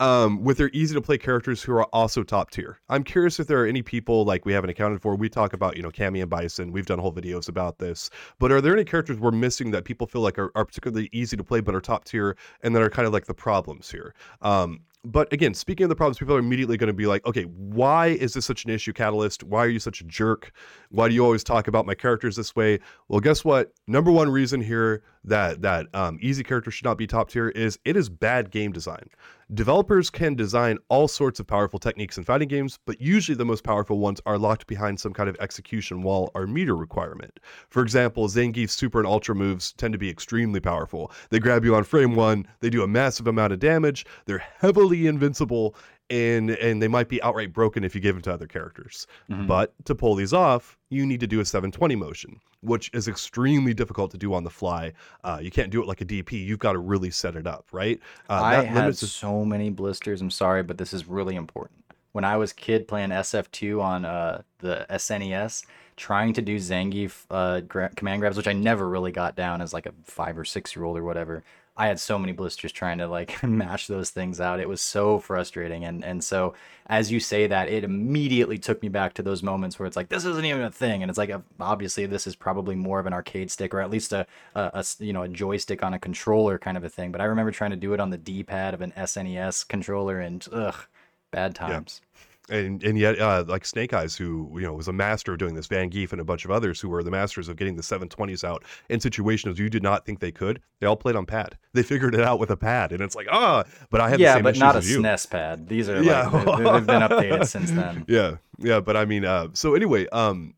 um, 0.00 0.44
with 0.44 0.58
their 0.58 0.68
easy 0.74 0.94
to 0.94 1.00
play 1.00 1.16
characters 1.16 1.62
who 1.62 1.72
are 1.72 1.84
also 1.84 2.22
top 2.22 2.50
tier. 2.50 2.78
I'm 2.90 3.02
curious 3.02 3.40
if 3.40 3.46
there 3.46 3.62
are 3.62 3.66
any 3.66 3.80
people 3.80 4.26
like 4.26 4.44
we 4.44 4.52
haven't 4.52 4.68
accounted 4.68 5.00
for. 5.00 5.16
We 5.16 5.30
talk 5.30 5.54
about, 5.54 5.76
you 5.76 5.82
know, 5.82 5.90
Cammy 5.90 6.20
and 6.20 6.28
Bison. 6.28 6.72
We've 6.72 6.84
done 6.84 6.98
whole 6.98 7.12
videos 7.12 7.48
about 7.48 7.78
this. 7.78 8.10
But 8.38 8.52
are 8.52 8.60
there 8.60 8.74
any 8.74 8.84
characters 8.84 9.18
we're 9.18 9.30
missing 9.30 9.70
that 9.70 9.84
people 9.84 10.06
feel 10.06 10.20
like 10.20 10.38
are, 10.38 10.52
are 10.54 10.66
particularly 10.66 11.08
easy 11.12 11.38
to 11.38 11.44
play 11.44 11.60
but 11.60 11.74
are 11.74 11.80
top 11.80 12.04
tier 12.04 12.36
and 12.62 12.76
that 12.76 12.82
are 12.82 12.90
kind 12.90 13.06
of 13.06 13.14
like 13.14 13.24
the 13.24 13.34
problems 13.34 13.90
here? 13.90 14.14
Um, 14.42 14.80
but 15.04 15.32
again, 15.32 15.54
speaking 15.54 15.84
of 15.84 15.88
the 15.88 15.96
problems, 15.96 16.18
people 16.18 16.34
are 16.34 16.40
immediately 16.40 16.76
going 16.76 16.88
to 16.88 16.94
be 16.94 17.06
like, 17.06 17.24
okay, 17.24 17.44
why 17.44 18.08
is 18.08 18.34
this 18.34 18.44
such 18.44 18.64
an 18.64 18.70
issue, 18.70 18.92
Catalyst? 18.92 19.44
Why 19.44 19.64
are 19.64 19.68
you 19.68 19.78
such 19.78 20.00
a 20.00 20.04
jerk? 20.04 20.52
Why 20.90 21.08
do 21.08 21.14
you 21.14 21.24
always 21.24 21.44
talk 21.44 21.68
about 21.68 21.86
my 21.86 21.94
characters 21.94 22.36
this 22.36 22.56
way? 22.56 22.80
Well, 23.08 23.20
guess 23.20 23.44
what? 23.44 23.72
Number 23.86 24.10
one 24.10 24.28
reason 24.28 24.60
here 24.60 25.02
that 25.24 25.62
that 25.62 25.86
um, 25.94 26.18
easy 26.20 26.42
character 26.42 26.70
should 26.70 26.84
not 26.84 26.98
be 26.98 27.06
top 27.06 27.30
tier 27.30 27.48
is 27.50 27.78
it 27.84 27.96
is 27.96 28.08
bad 28.08 28.50
game 28.50 28.72
design. 28.72 29.08
Developers 29.54 30.10
can 30.10 30.34
design 30.34 30.76
all 30.90 31.08
sorts 31.08 31.40
of 31.40 31.46
powerful 31.46 31.78
techniques 31.78 32.18
in 32.18 32.24
fighting 32.24 32.48
games, 32.48 32.78
but 32.84 33.00
usually 33.00 33.34
the 33.34 33.46
most 33.46 33.64
powerful 33.64 33.98
ones 33.98 34.20
are 34.26 34.36
locked 34.36 34.66
behind 34.66 35.00
some 35.00 35.14
kind 35.14 35.26
of 35.26 35.38
execution 35.40 36.02
wall 36.02 36.30
or 36.34 36.46
meter 36.46 36.76
requirement. 36.76 37.40
For 37.70 37.82
example, 37.82 38.28
Zangief's 38.28 38.74
super 38.74 38.98
and 38.98 39.06
ultra 39.06 39.34
moves 39.34 39.72
tend 39.72 39.92
to 39.92 39.98
be 39.98 40.10
extremely 40.10 40.60
powerful. 40.60 41.10
They 41.30 41.38
grab 41.38 41.64
you 41.64 41.74
on 41.74 41.84
frame 41.84 42.14
one, 42.14 42.46
they 42.60 42.68
do 42.68 42.82
a 42.82 42.88
massive 42.88 43.26
amount 43.26 43.54
of 43.54 43.58
damage, 43.58 44.04
they're 44.26 44.44
heavily 44.58 45.06
invincible, 45.06 45.74
and 46.10 46.50
and 46.50 46.82
they 46.82 46.88
might 46.88 47.08
be 47.08 47.22
outright 47.22 47.52
broken 47.52 47.84
if 47.84 47.94
you 47.94 48.00
give 48.00 48.14
them 48.14 48.22
to 48.22 48.32
other 48.32 48.46
characters. 48.46 49.06
Mm-hmm. 49.30 49.46
But 49.46 49.72
to 49.84 49.94
pull 49.94 50.14
these 50.14 50.32
off, 50.32 50.78
you 50.90 51.06
need 51.06 51.20
to 51.20 51.26
do 51.26 51.40
a 51.40 51.44
720 51.44 51.96
motion, 51.96 52.40
which 52.62 52.90
is 52.94 53.08
extremely 53.08 53.74
difficult 53.74 54.10
to 54.12 54.18
do 54.18 54.34
on 54.34 54.44
the 54.44 54.50
fly. 54.50 54.92
Uh, 55.24 55.38
you 55.40 55.50
can't 55.50 55.70
do 55.70 55.82
it 55.82 55.86
like 55.86 56.00
a 56.00 56.04
DP. 56.04 56.32
You've 56.44 56.58
got 56.58 56.72
to 56.72 56.78
really 56.78 57.10
set 57.10 57.36
it 57.36 57.46
up, 57.46 57.66
right? 57.72 58.00
Uh, 58.28 58.40
I 58.42 58.64
had 58.64 58.96
so 58.96 59.44
many 59.44 59.70
blisters. 59.70 60.20
I'm 60.20 60.30
sorry, 60.30 60.62
but 60.62 60.78
this 60.78 60.92
is 60.92 61.06
really 61.06 61.36
important. 61.36 61.84
When 62.12 62.24
I 62.24 62.36
was 62.36 62.52
kid 62.52 62.88
playing 62.88 63.10
SF2 63.10 63.82
on 63.82 64.04
uh, 64.04 64.42
the 64.58 64.86
SNES, 64.90 65.64
trying 65.96 66.32
to 66.32 66.40
do 66.40 66.56
Zangief 66.56 67.26
uh, 67.30 67.60
gra- 67.60 67.90
command 67.94 68.20
grabs, 68.20 68.36
which 68.36 68.48
I 68.48 68.54
never 68.54 68.88
really 68.88 69.12
got 69.12 69.36
down 69.36 69.60
as 69.60 69.74
like 69.74 69.84
a 69.84 69.92
five 70.04 70.38
or 70.38 70.44
six 70.44 70.74
year 70.74 70.84
old 70.84 70.96
or 70.96 71.04
whatever. 71.04 71.44
I 71.78 71.86
had 71.86 72.00
so 72.00 72.18
many 72.18 72.32
blisters 72.32 72.72
trying 72.72 72.98
to 72.98 73.06
like 73.06 73.40
mash 73.42 73.86
those 73.86 74.10
things 74.10 74.40
out. 74.40 74.58
It 74.58 74.68
was 74.68 74.80
so 74.80 75.20
frustrating. 75.20 75.84
And 75.84 76.04
and 76.04 76.22
so 76.22 76.54
as 76.86 77.12
you 77.12 77.20
say 77.20 77.46
that, 77.46 77.68
it 77.68 77.84
immediately 77.84 78.58
took 78.58 78.82
me 78.82 78.88
back 78.88 79.14
to 79.14 79.22
those 79.22 79.42
moments 79.42 79.78
where 79.78 79.86
it's 79.86 79.96
like 79.96 80.08
this 80.08 80.24
isn't 80.24 80.44
even 80.44 80.62
a 80.62 80.70
thing, 80.72 81.02
and 81.02 81.08
it's 81.08 81.18
like 81.18 81.30
uh, 81.30 81.40
obviously 81.60 82.04
this 82.06 82.26
is 82.26 82.34
probably 82.34 82.74
more 82.74 82.98
of 82.98 83.06
an 83.06 83.12
arcade 83.12 83.50
stick 83.50 83.72
or 83.72 83.80
at 83.80 83.90
least 83.90 84.12
a, 84.12 84.26
a, 84.54 84.70
a 84.74 84.84
you 84.98 85.12
know 85.12 85.22
a 85.22 85.28
joystick 85.28 85.82
on 85.82 85.94
a 85.94 85.98
controller 85.98 86.58
kind 86.58 86.76
of 86.76 86.84
a 86.84 86.88
thing. 86.88 87.12
But 87.12 87.20
I 87.20 87.24
remember 87.24 87.52
trying 87.52 87.70
to 87.70 87.76
do 87.76 87.94
it 87.94 88.00
on 88.00 88.10
the 88.10 88.18
D-pad 88.18 88.74
of 88.74 88.80
an 88.80 88.92
SNES 88.96 89.68
controller, 89.68 90.18
and 90.18 90.46
ugh, 90.52 90.86
bad 91.30 91.54
times. 91.54 92.00
Yeah 92.02 92.22
and 92.48 92.82
and 92.82 92.98
yet 92.98 93.18
uh, 93.18 93.44
like 93.46 93.64
Snake 93.64 93.92
Eyes, 93.92 94.16
who 94.16 94.50
you 94.54 94.62
know 94.62 94.72
was 94.72 94.88
a 94.88 94.92
master 94.92 95.32
of 95.32 95.38
doing 95.38 95.54
this, 95.54 95.66
Vangief 95.66 96.12
and 96.12 96.20
a 96.20 96.24
bunch 96.24 96.44
of 96.44 96.50
others 96.50 96.80
who 96.80 96.88
were 96.88 97.02
the 97.02 97.10
masters 97.10 97.48
of 97.48 97.56
getting 97.56 97.76
the 97.76 97.82
720s 97.82 98.44
out 98.44 98.64
in 98.88 99.00
situations 99.00 99.58
you 99.58 99.68
did 99.68 99.82
not 99.82 100.04
think 100.04 100.20
they 100.20 100.32
could. 100.32 100.60
They 100.80 100.86
all 100.86 100.96
played 100.96 101.16
on 101.16 101.26
pad. 101.26 101.58
They 101.72 101.82
figured 101.82 102.14
it 102.14 102.22
out 102.22 102.38
with 102.38 102.50
a 102.50 102.56
pad, 102.56 102.92
and 102.92 103.00
it's 103.00 103.14
like 103.14 103.26
ah, 103.30 103.64
but 103.90 104.00
I 104.00 104.08
have 104.10 104.18
the 104.18 104.24
same 104.26 104.44
thing. 104.44 104.44
yeah, 104.44 104.50
but 104.50 104.58
not 104.58 104.76
a 104.76 104.80
SNES 104.80 105.30
pad. 105.30 105.68
These 105.68 105.88
are 105.88 106.02
yeah, 106.02 106.28
like, 106.28 106.58
they've 106.58 106.86
been 106.86 107.02
updated 107.02 107.46
since 107.48 107.70
then. 107.70 108.04
Yeah, 108.08 108.36
yeah, 108.58 108.80
but 108.80 108.96
I 108.96 109.04
mean, 109.04 109.24
uh, 109.24 109.48
so 109.52 109.74
anyway, 109.74 110.06
um, 110.08 110.54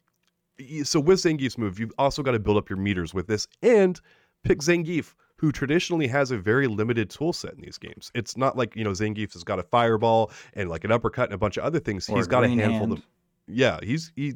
so 0.85 1.01
with 1.01 1.21
Zangief's 1.21 1.59
move, 1.59 1.79
you've 1.79 1.93
also 1.99 2.23
got 2.23 2.33
to 2.33 2.39
build 2.39 2.57
up 2.57 2.69
your 2.69 2.79
meters 2.79 3.15
with 3.15 3.27
this 3.27 3.47
and 3.63 4.01
pick 4.45 4.61
Zangief 4.61 5.15
who 5.41 5.51
traditionally 5.51 6.07
has 6.07 6.31
a 6.31 6.37
very 6.37 6.67
limited 6.67 7.09
tool 7.09 7.33
set 7.33 7.55
in 7.55 7.63
these 7.63 7.79
games. 7.79 8.13
It's 8.15 8.37
not 8.37 8.59
like, 8.59 8.77
you 8.77 8.85
know, 8.85 8.91
Zangief 8.91 9.33
has 9.33 9.43
got 9.43 9.59
a 9.59 9.63
fireball 9.63 10.31
and 10.53 10.69
like 10.69 10.85
an 10.85 10.93
uppercut 10.93 11.31
and 11.31 11.35
a 11.35 11.39
bunch 11.39 11.57
of 11.57 11.65
other 11.65 11.81
things. 11.81 12.11
Or 12.11 12.17
he's 12.19 12.27
got 12.27 12.45
a 12.45 12.49
handful 12.49 12.81
hand. 12.81 12.93
of 12.93 13.03
yeah, 13.53 13.79
he's 13.83 14.13
he 14.17 14.35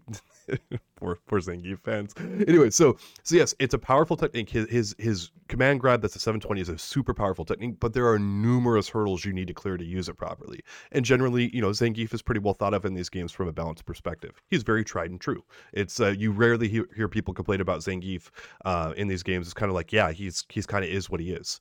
poor 0.96 1.18
poor 1.26 1.40
Zangief 1.40 1.80
fans. 1.80 2.14
Anyway, 2.46 2.70
so 2.70 2.96
so 3.22 3.36
yes, 3.36 3.54
it's 3.58 3.74
a 3.74 3.78
powerful 3.78 4.16
technique. 4.16 4.50
His 4.50 4.68
his 4.68 4.94
his 4.98 5.30
command 5.48 5.80
grab 5.80 6.02
that's 6.02 6.16
a 6.16 6.18
720 6.18 6.60
is 6.60 6.68
a 6.68 6.78
super 6.78 7.14
powerful 7.14 7.44
technique, 7.44 7.80
but 7.80 7.92
there 7.92 8.08
are 8.08 8.18
numerous 8.18 8.88
hurdles 8.88 9.24
you 9.24 9.32
need 9.32 9.48
to 9.48 9.54
clear 9.54 9.76
to 9.76 9.84
use 9.84 10.08
it 10.08 10.16
properly. 10.16 10.60
And 10.92 11.04
generally, 11.04 11.54
you 11.54 11.60
know, 11.60 11.70
Zangief 11.70 12.12
is 12.14 12.22
pretty 12.22 12.40
well 12.40 12.54
thought 12.54 12.74
of 12.74 12.84
in 12.84 12.94
these 12.94 13.08
games 13.08 13.32
from 13.32 13.48
a 13.48 13.52
balanced 13.52 13.84
perspective. 13.84 14.40
He's 14.48 14.62
very 14.62 14.84
tried 14.84 15.10
and 15.10 15.20
true. 15.20 15.44
It's 15.72 16.00
uh, 16.00 16.14
you 16.16 16.32
rarely 16.32 16.68
hear, 16.68 16.86
hear 16.94 17.08
people 17.08 17.34
complain 17.34 17.60
about 17.60 17.80
Zangief 17.80 18.30
uh, 18.64 18.94
in 18.96 19.08
these 19.08 19.22
games. 19.22 19.46
It's 19.46 19.54
kind 19.54 19.70
of 19.70 19.74
like, 19.74 19.92
yeah, 19.92 20.12
he's 20.12 20.44
he's 20.48 20.66
kind 20.66 20.84
of 20.84 20.90
is 20.90 21.10
what 21.10 21.20
he 21.20 21.30
is. 21.30 21.60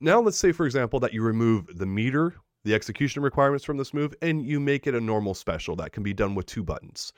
Now, 0.00 0.20
let's 0.20 0.36
say, 0.36 0.52
for 0.52 0.66
example, 0.66 1.00
that 1.00 1.14
you 1.14 1.22
remove 1.22 1.78
the 1.78 1.86
meter 1.86 2.34
the 2.64 2.74
execution 2.74 3.22
requirements 3.22 3.64
from 3.64 3.76
this 3.76 3.94
move, 3.94 4.14
and 4.22 4.44
you 4.44 4.58
make 4.58 4.86
it 4.86 4.94
a 4.94 5.00
normal 5.00 5.34
special 5.34 5.76
that 5.76 5.92
can 5.92 6.02
be 6.02 6.14
done 6.14 6.34
with 6.34 6.46
two 6.46 6.64
buttons. 6.64 7.12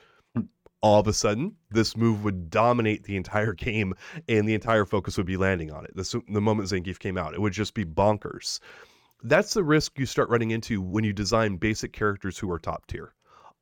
All 0.81 0.99
of 0.99 1.07
a 1.07 1.13
sudden, 1.13 1.55
this 1.71 1.97
move 1.97 2.23
would 2.23 2.49
dominate 2.49 3.03
the 3.03 3.15
entire 3.15 3.53
game, 3.67 3.93
and 4.27 4.47
the 4.47 4.53
entire 4.53 4.85
focus 4.85 5.17
would 5.17 5.25
be 5.25 5.37
landing 5.37 5.71
on 5.71 5.85
it. 5.85 5.95
The 5.95 6.41
moment 6.41 6.69
Zangief 6.69 6.99
came 6.99 7.17
out, 7.17 7.33
it 7.33 7.41
would 7.41 7.53
just 7.53 7.73
be 7.73 7.85
bonkers. 7.85 8.59
That's 9.23 9.53
the 9.53 9.63
risk 9.63 9.97
you 9.97 10.05
start 10.05 10.29
running 10.29 10.51
into 10.51 10.81
when 10.81 11.03
you 11.03 11.13
design 11.13 11.57
basic 11.57 11.91
characters 11.91 12.37
who 12.37 12.51
are 12.51 12.59
top 12.59 12.85
tier 12.85 13.13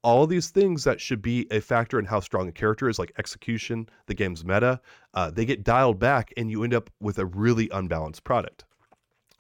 all 0.06 0.28
these 0.28 0.52
things 0.52 0.84
that 0.84 1.02
should 1.02 1.19
be 1.19 1.48
a 1.50 1.60
factor 1.60 1.98
in 1.98 2.06
how 2.06 2.19
strong 2.19 2.48
a 2.48 2.52
character 2.52 2.88
is, 2.88 3.00
like 3.00 3.12
execution, 3.17 3.89
the 4.06 4.13
game's 4.13 4.45
meta, 4.45 4.80
uh, 5.15 5.32
they 5.32 5.45
get 5.45 5.63
dialed 5.63 5.98
back, 5.98 6.32
and 6.38 6.52
you 6.52 6.63
end 6.63 6.76
up 6.76 6.91
with 7.00 7.17
a 7.17 7.26
really 7.26 7.67
unbalanced 7.71 8.24
product. 8.24 8.65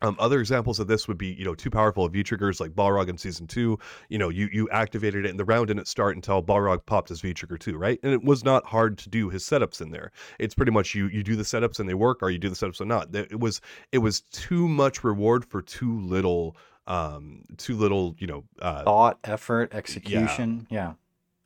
Um, 0.05 0.15
other 0.19 0.39
examples 0.39 0.79
of 0.79 0.87
this 0.87 1.07
would 1.07 1.17
be, 1.17 1.33
you 1.33 1.43
know, 1.43 1.55
too 1.55 1.71
powerful 1.71 2.05
of 2.05 2.13
V 2.13 2.21
triggers 2.23 2.59
like 2.59 2.71
Balrog 2.71 3.09
in 3.09 3.17
season 3.17 3.47
two. 3.47 3.79
You 4.09 4.19
know, 4.19 4.29
you 4.29 4.49
you 4.51 4.69
activated 4.69 5.25
it 5.25 5.29
and 5.29 5.39
the 5.39 5.45
round 5.45 5.67
didn't 5.67 5.87
start 5.87 6.15
until 6.15 6.43
Balrog 6.43 6.85
popped 6.85 7.09
his 7.09 7.21
V 7.21 7.33
trigger 7.33 7.57
too, 7.57 7.77
right? 7.77 7.99
And 8.03 8.13
it 8.13 8.23
was 8.23 8.43
not 8.43 8.65
hard 8.65 8.97
to 8.99 9.09
do 9.09 9.29
his 9.29 9.43
setups 9.43 9.81
in 9.81 9.89
there. 9.89 10.11
It's 10.39 10.53
pretty 10.53 10.71
much 10.71 10.93
you 10.93 11.07
you 11.07 11.23
do 11.23 11.35
the 11.35 11.43
setups 11.43 11.79
and 11.79 11.89
they 11.89 11.95
work, 11.95 12.21
or 12.21 12.29
you 12.29 12.37
do 12.37 12.49
the 12.49 12.55
setups 12.55 12.79
or 12.81 12.85
not. 12.85 13.13
It 13.15 13.39
was 13.39 13.61
it 13.91 13.99
was 13.99 14.21
too 14.21 14.67
much 14.67 15.03
reward 15.03 15.43
for 15.43 15.61
too 15.61 15.99
little 16.01 16.55
um 16.87 17.41
too 17.57 17.75
little 17.75 18.15
you 18.19 18.27
know 18.27 18.43
uh 18.61 18.83
thought 18.83 19.17
effort 19.23 19.73
execution 19.73 20.67
yeah. 20.69 20.89
yeah. 20.89 20.93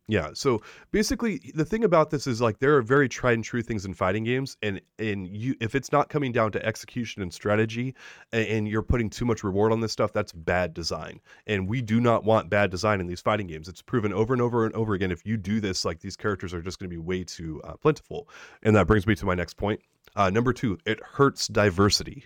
Yeah. 0.09 0.31
So 0.33 0.63
basically, 0.91 1.39
the 1.53 1.63
thing 1.63 1.83
about 1.83 2.09
this 2.09 2.25
is 2.25 2.41
like 2.41 2.57
there 2.57 2.75
are 2.75 2.81
very 2.81 3.07
tried 3.07 3.33
and 3.33 3.43
true 3.43 3.61
things 3.61 3.85
in 3.85 3.93
fighting 3.93 4.23
games, 4.23 4.57
and 4.63 4.81
and 4.97 5.27
you 5.27 5.53
if 5.61 5.75
it's 5.75 5.91
not 5.91 6.09
coming 6.09 6.31
down 6.31 6.51
to 6.53 6.65
execution 6.65 7.21
and 7.21 7.31
strategy, 7.31 7.93
and, 8.31 8.47
and, 8.47 8.67
you're 8.67 8.81
putting 8.81 9.11
too 9.11 9.23
much 9.23 9.43
reward 9.43 9.71
on 9.71 9.81
this 9.81 9.91
stuff, 9.91 10.11
that's 10.11 10.31
bad 10.31 10.73
design. 10.73 11.19
And 11.45 11.69
we 11.69 11.83
do 11.83 12.01
not 12.01 12.23
want 12.23 12.49
bad 12.49 12.71
design 12.71 12.99
in 12.99 13.05
these 13.05 13.21
fighting 13.21 13.45
games. 13.45 13.67
It's 13.67 13.83
proven 13.83 14.11
over 14.11 14.33
and 14.33 14.41
over 14.41 14.65
and 14.65 14.73
over 14.73 14.95
again. 14.95 15.11
If 15.11 15.27
you 15.27 15.37
do 15.37 15.59
this, 15.59 15.85
like 15.85 15.99
these 15.99 16.17
characters 16.17 16.55
are 16.55 16.61
just 16.63 16.79
going 16.79 16.89
to 16.89 16.93
be 16.95 16.97
way 16.97 17.23
too 17.23 17.61
uh, 17.63 17.73
plentiful. 17.73 18.27
And 18.63 18.75
that 18.75 18.87
brings 18.87 19.05
me 19.05 19.13
to 19.13 19.27
my 19.27 19.35
next 19.35 19.57
point. 19.57 19.79
Uh, 20.15 20.31
number 20.31 20.53
two, 20.53 20.79
it 20.87 20.99
hurts 21.03 21.47
diversity. 21.47 22.25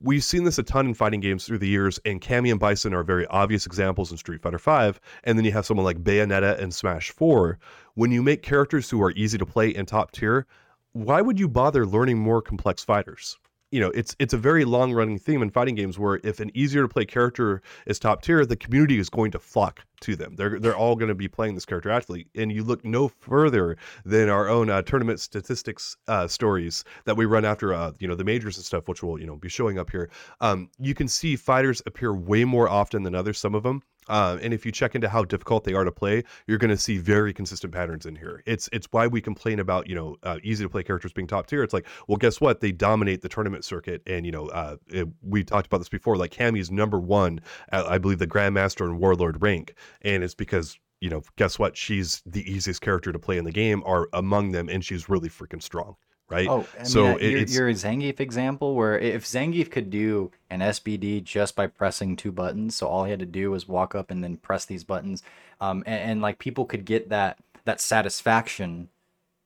We've 0.00 0.22
seen 0.22 0.44
this 0.44 0.58
a 0.58 0.62
ton 0.62 0.86
in 0.86 0.94
fighting 0.94 1.18
games 1.18 1.44
through 1.44 1.58
the 1.58 1.66
years, 1.66 1.98
and 2.04 2.20
Cammy 2.20 2.52
and 2.52 2.60
Bison 2.60 2.94
are 2.94 3.02
very 3.02 3.26
obvious 3.26 3.66
examples 3.66 4.12
in 4.12 4.16
Street 4.16 4.40
Fighter 4.40 4.58
V. 4.58 4.96
And 5.24 5.36
then 5.36 5.44
you 5.44 5.50
have 5.50 5.66
someone 5.66 5.84
like 5.84 6.04
Bayonetta 6.04 6.56
and 6.60 6.72
Smash 6.72 7.10
4. 7.10 7.58
When 7.94 8.12
you 8.12 8.22
make 8.22 8.42
characters 8.42 8.88
who 8.88 9.02
are 9.02 9.10
easy 9.12 9.38
to 9.38 9.46
play 9.46 9.74
and 9.74 9.88
top 9.88 10.12
tier, 10.12 10.46
why 10.92 11.20
would 11.20 11.40
you 11.40 11.48
bother 11.48 11.84
learning 11.84 12.18
more 12.18 12.40
complex 12.40 12.84
fighters? 12.84 13.38
you 13.70 13.80
know 13.80 13.90
it's 13.90 14.16
it's 14.18 14.32
a 14.32 14.38
very 14.38 14.64
long 14.64 14.92
running 14.94 15.18
theme 15.18 15.42
in 15.42 15.50
fighting 15.50 15.74
games 15.74 15.98
where 15.98 16.20
if 16.24 16.40
an 16.40 16.50
easier 16.54 16.82
to 16.82 16.88
play 16.88 17.04
character 17.04 17.60
is 17.86 17.98
top 17.98 18.22
tier 18.22 18.46
the 18.46 18.56
community 18.56 18.98
is 18.98 19.10
going 19.10 19.30
to 19.30 19.38
flock 19.38 19.84
to 20.00 20.16
them 20.16 20.36
they're 20.36 20.58
they're 20.58 20.76
all 20.76 20.96
going 20.96 21.08
to 21.08 21.14
be 21.14 21.28
playing 21.28 21.54
this 21.54 21.64
character 21.64 21.90
actively 21.90 22.26
and 22.34 22.52
you 22.52 22.62
look 22.62 22.84
no 22.84 23.08
further 23.08 23.76
than 24.04 24.28
our 24.28 24.48
own 24.48 24.70
uh, 24.70 24.82
tournament 24.82 25.20
statistics 25.20 25.96
uh, 26.08 26.26
stories 26.26 26.84
that 27.04 27.16
we 27.16 27.24
run 27.24 27.44
after 27.44 27.72
uh, 27.74 27.92
you 27.98 28.08
know 28.08 28.14
the 28.14 28.24
majors 28.24 28.56
and 28.56 28.64
stuff 28.64 28.88
which 28.88 29.02
will 29.02 29.20
you 29.20 29.26
know 29.26 29.36
be 29.36 29.48
showing 29.48 29.78
up 29.78 29.90
here 29.90 30.10
um, 30.40 30.68
you 30.78 30.94
can 30.94 31.08
see 31.08 31.36
fighters 31.36 31.82
appear 31.86 32.14
way 32.14 32.44
more 32.44 32.68
often 32.68 33.02
than 33.02 33.14
others 33.14 33.38
some 33.38 33.54
of 33.54 33.62
them 33.62 33.82
uh, 34.08 34.38
and 34.42 34.54
if 34.54 34.64
you 34.64 34.72
check 34.72 34.94
into 34.94 35.08
how 35.08 35.24
difficult 35.24 35.64
they 35.64 35.74
are 35.74 35.84
to 35.84 35.92
play, 35.92 36.24
you're 36.46 36.58
going 36.58 36.70
to 36.70 36.76
see 36.76 36.98
very 36.98 37.32
consistent 37.32 37.72
patterns 37.72 38.06
in 38.06 38.16
here. 38.16 38.42
It's 38.46 38.68
it's 38.72 38.88
why 38.90 39.06
we 39.06 39.20
complain 39.20 39.60
about 39.60 39.88
you 39.88 39.94
know 39.94 40.16
uh, 40.22 40.38
easy 40.42 40.64
to 40.64 40.68
play 40.68 40.82
characters 40.82 41.12
being 41.12 41.26
top 41.26 41.46
tier. 41.46 41.62
It's 41.62 41.74
like, 41.74 41.86
well, 42.06 42.16
guess 42.16 42.40
what? 42.40 42.60
They 42.60 42.72
dominate 42.72 43.22
the 43.22 43.28
tournament 43.28 43.64
circuit, 43.64 44.02
and 44.06 44.24
you 44.24 44.32
know 44.32 44.46
uh, 44.48 44.76
it, 44.88 45.08
we 45.22 45.44
talked 45.44 45.66
about 45.66 45.78
this 45.78 45.88
before. 45.88 46.16
Like 46.16 46.32
Cammy's 46.32 46.70
number 46.70 46.98
one, 46.98 47.40
I 47.70 47.98
believe, 47.98 48.18
the 48.18 48.26
Grandmaster 48.26 48.84
and 48.86 48.98
Warlord 48.98 49.42
rank, 49.42 49.74
and 50.02 50.22
it's 50.22 50.34
because 50.34 50.78
you 51.00 51.10
know, 51.10 51.22
guess 51.36 51.60
what? 51.60 51.76
She's 51.76 52.22
the 52.26 52.50
easiest 52.50 52.80
character 52.80 53.12
to 53.12 53.18
play 53.20 53.38
in 53.38 53.44
the 53.44 53.52
game, 53.52 53.84
are 53.86 54.08
among 54.12 54.50
them, 54.50 54.68
and 54.68 54.84
she's 54.84 55.08
really 55.08 55.28
freaking 55.28 55.62
strong 55.62 55.94
right? 56.28 56.48
Oh, 56.48 56.66
I 56.74 56.78
mean, 56.78 56.86
so 56.86 57.06
uh, 57.14 57.16
your, 57.18 57.38
your 57.38 57.70
Zangief 57.70 58.20
example, 58.20 58.74
where 58.74 58.98
if 58.98 59.24
Zangief 59.24 59.70
could 59.70 59.90
do 59.90 60.30
an 60.50 60.60
SPD 60.60 61.22
just 61.22 61.56
by 61.56 61.66
pressing 61.66 62.16
two 62.16 62.32
buttons, 62.32 62.76
so 62.76 62.86
all 62.86 63.04
he 63.04 63.10
had 63.10 63.20
to 63.20 63.26
do 63.26 63.50
was 63.50 63.66
walk 63.66 63.94
up 63.94 64.10
and 64.10 64.22
then 64.22 64.36
press 64.36 64.64
these 64.64 64.84
buttons, 64.84 65.22
um, 65.60 65.82
and, 65.86 66.10
and 66.10 66.22
like 66.22 66.38
people 66.38 66.64
could 66.64 66.84
get 66.84 67.08
that 67.08 67.38
that 67.64 67.80
satisfaction 67.80 68.88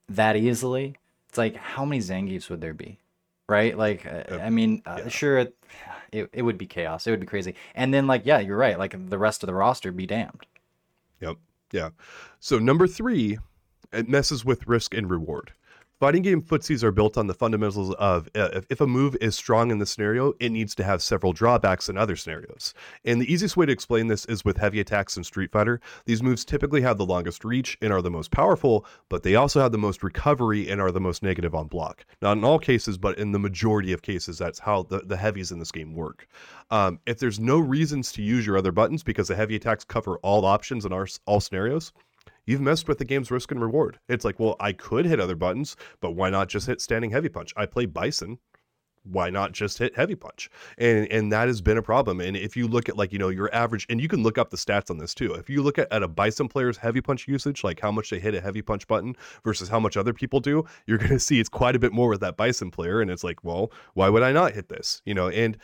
that 0.09 0.37
easily. 0.37 0.96
It's 1.28 1.38
like 1.38 1.57
how 1.57 1.85
many 1.85 2.00
Zangiefs 2.00 2.50
would 2.50 2.61
there 2.61 2.74
be, 2.74 2.98
right? 3.48 3.76
Like, 3.76 4.07
uh, 4.07 4.38
I 4.40 4.50
mean, 4.50 4.83
uh, 4.87 5.00
yeah. 5.02 5.09
sure, 5.09 5.38
it, 5.38 5.57
it 6.12 6.31
it 6.33 6.42
would 6.42 6.59
be 6.59 6.66
chaos. 6.66 7.07
It 7.07 7.11
would 7.11 7.20
be 7.20 7.26
crazy. 7.26 7.55
And 7.74 7.92
then 7.92 8.07
like, 8.07 8.22
yeah, 8.24 8.38
you're 8.38 8.57
right. 8.57 8.78
Like 8.78 8.94
the 9.09 9.18
rest 9.18 9.42
of 9.42 9.46
the 9.46 9.55
roster 9.55 9.92
be 9.92 10.07
damned. 10.07 10.46
Yep. 11.20 11.37
Yeah. 11.72 11.90
So 12.40 12.59
number 12.59 12.87
three, 12.87 13.38
it 13.92 14.09
messes 14.09 14.44
with 14.44 14.66
risk 14.66 14.94
and 14.94 15.11
reward. 15.11 15.52
Fighting 16.02 16.22
game 16.22 16.42
footsies 16.42 16.82
are 16.82 16.90
built 16.90 17.16
on 17.16 17.28
the 17.28 17.32
fundamentals 17.32 17.94
of 17.94 18.28
uh, 18.34 18.62
if 18.68 18.80
a 18.80 18.88
move 18.88 19.16
is 19.20 19.36
strong 19.36 19.70
in 19.70 19.78
the 19.78 19.86
scenario, 19.86 20.32
it 20.40 20.48
needs 20.48 20.74
to 20.74 20.82
have 20.82 21.00
several 21.00 21.32
drawbacks 21.32 21.88
in 21.88 21.96
other 21.96 22.16
scenarios. 22.16 22.74
And 23.04 23.20
the 23.20 23.32
easiest 23.32 23.56
way 23.56 23.66
to 23.66 23.72
explain 23.72 24.08
this 24.08 24.24
is 24.24 24.44
with 24.44 24.56
heavy 24.56 24.80
attacks 24.80 25.16
in 25.16 25.22
Street 25.22 25.52
Fighter. 25.52 25.80
These 26.04 26.20
moves 26.20 26.44
typically 26.44 26.80
have 26.80 26.98
the 26.98 27.06
longest 27.06 27.44
reach 27.44 27.78
and 27.80 27.92
are 27.92 28.02
the 28.02 28.10
most 28.10 28.32
powerful, 28.32 28.84
but 29.10 29.22
they 29.22 29.36
also 29.36 29.60
have 29.60 29.70
the 29.70 29.78
most 29.78 30.02
recovery 30.02 30.68
and 30.68 30.80
are 30.80 30.90
the 30.90 30.98
most 30.98 31.22
negative 31.22 31.54
on 31.54 31.68
block. 31.68 32.04
Not 32.20 32.36
in 32.36 32.42
all 32.42 32.58
cases, 32.58 32.98
but 32.98 33.16
in 33.16 33.30
the 33.30 33.38
majority 33.38 33.92
of 33.92 34.02
cases, 34.02 34.38
that's 34.38 34.58
how 34.58 34.82
the, 34.82 35.02
the 35.02 35.16
heavies 35.16 35.52
in 35.52 35.60
this 35.60 35.70
game 35.70 35.94
work. 35.94 36.26
Um, 36.72 36.98
if 37.06 37.20
there's 37.20 37.38
no 37.38 37.60
reasons 37.60 38.10
to 38.14 38.22
use 38.22 38.44
your 38.44 38.58
other 38.58 38.72
buttons 38.72 39.04
because 39.04 39.28
the 39.28 39.36
heavy 39.36 39.54
attacks 39.54 39.84
cover 39.84 40.16
all 40.24 40.46
options 40.46 40.84
in 40.84 40.92
our, 40.92 41.06
all 41.26 41.38
scenarios, 41.38 41.92
you've 42.46 42.61
messed 42.61 42.88
with 42.88 42.98
the 42.98 43.05
game's 43.05 43.31
risk 43.31 43.50
and 43.50 43.61
reward. 43.61 43.98
It's 44.09 44.24
like, 44.24 44.38
well, 44.38 44.57
I 44.61 44.72
could 44.72 45.07
hit 45.07 45.20
other 45.20 45.37
buttons, 45.37 45.76
but 46.00 46.12
why 46.12 46.31
not 46.31 46.48
just 46.48 46.66
hit 46.66 46.81
standing 46.81 47.11
heavy 47.11 47.28
punch? 47.28 47.52
I 47.57 47.66
play 47.66 47.87
Bison. 47.87 48.38
Why 49.05 49.31
not 49.31 49.50
just 49.50 49.78
hit 49.78 49.96
heavy 49.96 50.14
punch? 50.14 50.48
And 50.78 51.11
and 51.11 51.33
that 51.33 51.48
has 51.48 51.61
been 51.61 51.76
a 51.76 51.83
problem. 51.83 52.20
And 52.20 52.37
if 52.37 52.57
you 52.57 52.68
look 52.68 52.88
at 52.88 52.96
like, 52.96 53.12
you 53.12 53.18
know, 53.18 53.31
your 53.31 53.52
average 53.52 53.85
and 53.90 54.00
you 54.00 54.07
can 54.07 54.22
look 54.22 54.38
up 54.38 54.50
the 54.50 54.57
stats 54.57 54.90
on 54.90 54.98
this 54.98 55.12
too. 55.12 55.33
If 55.35 55.50
you 55.50 55.61
look 55.61 55.76
at, 55.78 55.92
at 55.92 56.05
a 56.05 56.09
Bison 56.09 56.46
player's 56.46 56.76
heavy 56.76 57.00
punch 57.00 57.26
usage, 57.26 57.64
like 57.64 57.81
how 57.81 57.90
much 57.90 58.11
they 58.11 58.20
hit 58.20 58.35
a 58.37 58.40
heavy 58.40 58.62
punch 58.62 58.87
button 58.87 59.16
versus 59.44 59.68
how 59.68 59.81
much 59.81 59.96
other 59.96 60.12
people 60.12 60.38
do, 60.38 60.64
you're 60.87 60.98
gonna 60.98 61.18
see 61.28 61.40
it's 61.40 61.48
quite 61.48 61.74
a 61.74 61.81
bit 61.81 61.92
more 61.92 62.09
with 62.11 62.20
that 62.20 62.37
Bison 62.37 62.70
player. 62.70 63.00
And 63.00 63.11
it's 63.11 63.24
like, 63.24 63.42
well, 63.42 63.72
why 63.94 64.09
would 64.09 64.22
I 64.22 64.31
not 64.31 64.52
hit 64.52 64.68
this? 64.68 65.02
You 65.05 65.14
know, 65.14 65.28
and 65.28 65.59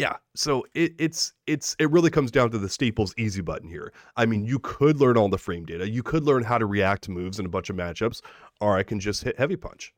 yeah, 0.00 0.16
so 0.34 0.64
it, 0.72 0.94
it's 0.98 1.34
it's 1.46 1.76
it 1.78 1.90
really 1.90 2.08
comes 2.08 2.30
down 2.30 2.50
to 2.52 2.58
the 2.58 2.70
Staples 2.70 3.12
easy 3.18 3.42
button 3.42 3.68
here. 3.68 3.92
I 4.16 4.24
mean, 4.24 4.46
you 4.46 4.58
could 4.58 4.98
learn 4.98 5.18
all 5.18 5.28
the 5.28 5.36
frame 5.36 5.66
data, 5.66 5.86
you 5.86 6.02
could 6.02 6.24
learn 6.24 6.42
how 6.42 6.56
to 6.56 6.64
react 6.64 7.02
to 7.04 7.10
moves 7.10 7.38
in 7.38 7.44
a 7.44 7.50
bunch 7.50 7.68
of 7.68 7.76
matchups, 7.76 8.22
or 8.62 8.78
I 8.78 8.82
can 8.82 8.98
just 8.98 9.22
hit 9.24 9.38
heavy 9.38 9.56
punch 9.56 9.92